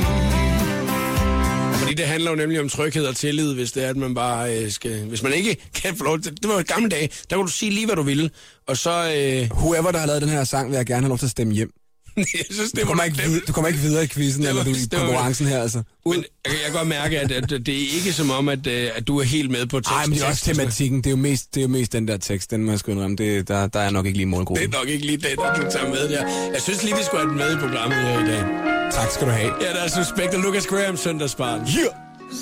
[1.80, 4.58] Fordi det handler jo nemlig om tryghed og tillid, hvis det er, at man bare
[4.58, 5.06] øh, skal...
[5.06, 6.32] Hvis man ikke kan få lov til...
[6.42, 7.10] Det var jo gamle dage.
[7.30, 8.30] Der kunne du sige lige, hvad du ville.
[8.68, 8.90] Og så...
[8.92, 11.32] Øh, Whoever, der har lavet den her sang, vil jeg gerne have lov til at
[11.32, 11.72] stemme hjem.
[12.38, 14.74] jeg synes, det Du kommer ikke, du kommer ikke videre i quizzen, Det var- eller
[14.74, 15.82] du i det var- konkurrencen her, altså.
[16.06, 18.68] Men jeg, kan- jeg kan godt mærke, at, at det er ikke som om, at,
[18.68, 19.96] øh, at du er helt med på teksten.
[19.96, 20.98] Nej, men det er også tematikken.
[20.98, 23.16] Det er jo mest, det er jo mest den der tekst, den jeg sgu indrømme.
[23.18, 24.74] Det, der, der er nok ikke lige Det målgruppen.
[24.74, 26.24] er nok ikke lige det, der du tager med der.
[26.54, 28.44] Jeg synes lige, vi skulle have den med i programmet her i dag.
[28.92, 29.52] Tak skal du have.
[29.62, 31.60] Ja, der er Suspekt og Lucas Graham søndagsbarn.
[31.60, 31.68] Yeah.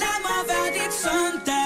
[0.02, 1.65] Lad mig være dit søndagsbarn.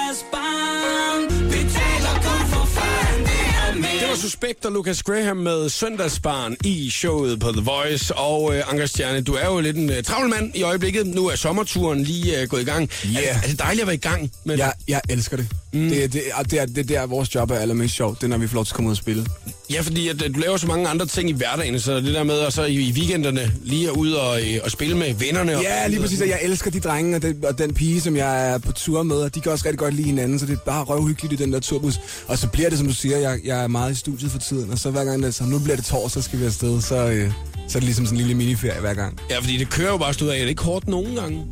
[4.21, 8.15] Suspekt og Lucas Graham med søndagsbarn i showet på The Voice.
[8.15, 11.07] Og øh, Anker Stjerne, du er jo lidt en øh, travl mand i øjeblikket.
[11.07, 12.89] Nu er sommerturen lige øh, gået i gang.
[13.05, 13.23] Yeah.
[13.27, 15.47] Er, er det dejligt at være i gang med Jeg, jeg elsker det.
[15.73, 15.89] Mm.
[15.89, 18.17] Det, det, det, er, det er der, vores job er allermest sjovt.
[18.21, 19.25] Det er, når vi får lov til at komme ud og spille.
[19.71, 22.23] Ja, fordi at, øh, du laver så mange andre ting i hverdagen, så det der
[22.23, 25.57] med at så i, i weekenderne lige at ud og, øh, og spille med vennerne.
[25.57, 26.21] Og, Ja, lige præcis.
[26.21, 29.03] Og jeg elsker de drenge og den, og den pige, som jeg er på tur
[29.03, 29.17] med.
[29.17, 31.53] Og de kan også rigtig godt lide hinanden, så det er bare røvhyggeligt i den
[31.53, 31.99] der turbus.
[32.27, 34.71] Og så bliver det, som du siger, jeg, jeg er meget i studiet for tiden.
[34.71, 36.81] Og så hver gang, det, så nu bliver det torsdag, så skal vi afsted.
[36.81, 37.31] Så, øh,
[37.67, 39.19] så er det ligesom sådan en lille miniferie hver gang.
[39.29, 40.35] Ja, fordi det kører jo bare stod af.
[40.35, 41.45] Er det ikke hårdt nogen gange?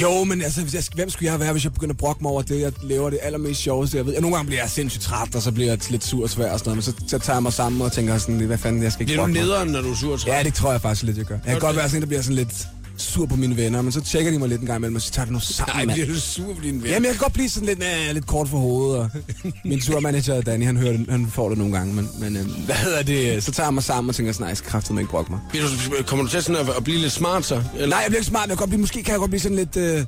[0.00, 2.30] Jo, men altså, hvis jeg, hvem skulle jeg være, hvis jeg begynder at brokke mig
[2.32, 4.16] over det, jeg lever det allermest sjoveste, jeg ved.
[4.16, 6.52] Og nogle gange bliver jeg sindssygt træt, og så bliver jeg lidt sur og svær
[6.52, 8.82] og sådan noget, men så, så tager jeg mig sammen og tænker sådan, hvad fanden,
[8.82, 10.32] jeg skal ikke Bliver du nederen, når du er sur og træt?
[10.32, 11.34] Ja, det tror jeg faktisk lidt, jeg gør.
[11.34, 12.66] Jeg kan godt være sådan en, der bliver sådan lidt
[12.96, 15.10] sur på mine venner, men så tjekker de mig lidt en gang imellem, og så
[15.12, 15.94] tager det nu sammen, Nej, mand.
[15.96, 16.90] bliver du sur på din ven?
[16.90, 17.78] Jamen, jeg kan godt blive sådan lidt,
[18.08, 19.10] øh, lidt kort for hovedet, og
[19.64, 22.74] min turmanager, Danny, han, hører det, han får det nogle gange, men, men øh, hvad
[22.74, 25.32] hedder det, så tager jeg mig sammen og tænker sådan, nej, jeg skal ikke brokke
[25.32, 25.40] mig.
[26.06, 27.62] Kommer du til sådan at, at blive lidt smart så?
[27.74, 27.86] Eller?
[27.86, 29.56] Nej, jeg bliver ikke smart, jeg kan godt blive, måske kan jeg godt blive sådan
[29.56, 30.04] lidt, øh,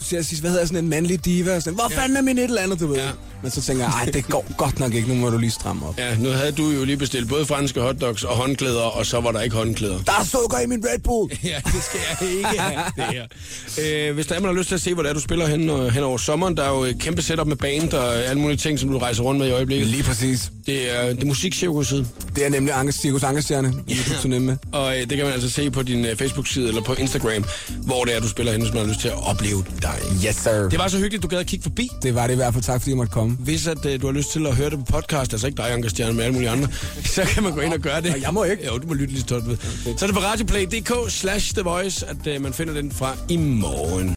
[0.00, 2.44] skulle jeg sige, hvad hedder sådan en mandlig diva, sådan, hvor fanden er min et
[2.44, 2.96] eller andet, du ved.
[2.96, 3.10] Ja.
[3.42, 5.86] Men så tænker jeg, ej, det går godt nok ikke, nu må du lige stramme
[5.88, 5.98] op.
[5.98, 9.32] Ja, nu havde du jo lige bestilt både franske hotdogs og håndklæder, og så var
[9.32, 9.98] der ikke håndklæder.
[10.06, 11.30] Der er sukker i min Red Bull!
[11.44, 14.08] Ja, det skal jeg ikke have, det her.
[14.08, 15.46] Øh, hvis der er, man har lyst til at se, hvor det er, du spiller
[15.46, 18.40] hen, øh, hen over sommeren, der er jo et kæmpe setup med band og alle
[18.42, 19.88] mulige ting, som du rejser rundt med i øjeblikket.
[19.88, 20.50] Lige præcis.
[20.66, 24.56] Det er, det er musikcirkuset, Det er nemlig Anke, Cirkus Ankerstjerne, kan turné med.
[24.72, 28.04] og øh, det kan man altså se på din øh, Facebook-side eller på Instagram, hvor
[28.04, 29.94] det er, du spiller hen, hvis man har lyst til at opleve dig.
[30.26, 30.68] Yes, sir.
[30.68, 31.88] Det var så hyggeligt, du gad at kigge forbi.
[32.02, 32.64] Det var det i hvert fald.
[32.64, 33.29] Tak fordi jeg måtte komme.
[33.38, 35.72] Hvis at, øh, du har lyst til at høre det på podcast, altså ikke dig,
[35.72, 36.68] Anker Stjerne, men alle mulige andre,
[37.14, 38.14] så kan man gå ind og gøre det.
[38.14, 38.66] Og jeg må ikke.
[38.66, 39.56] Jo, du må lytte lige så ved.
[39.98, 43.36] Så er det på radioplay.dk slash The Voice, at øh, man finder den fra i
[43.36, 44.14] morgen.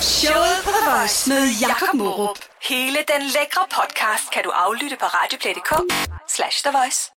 [0.00, 2.38] Showet på The Voice med Jakob Morup.
[2.68, 5.72] Hele den lækre podcast kan du aflytte på radioplay.dk
[6.28, 7.10] slash The Voice.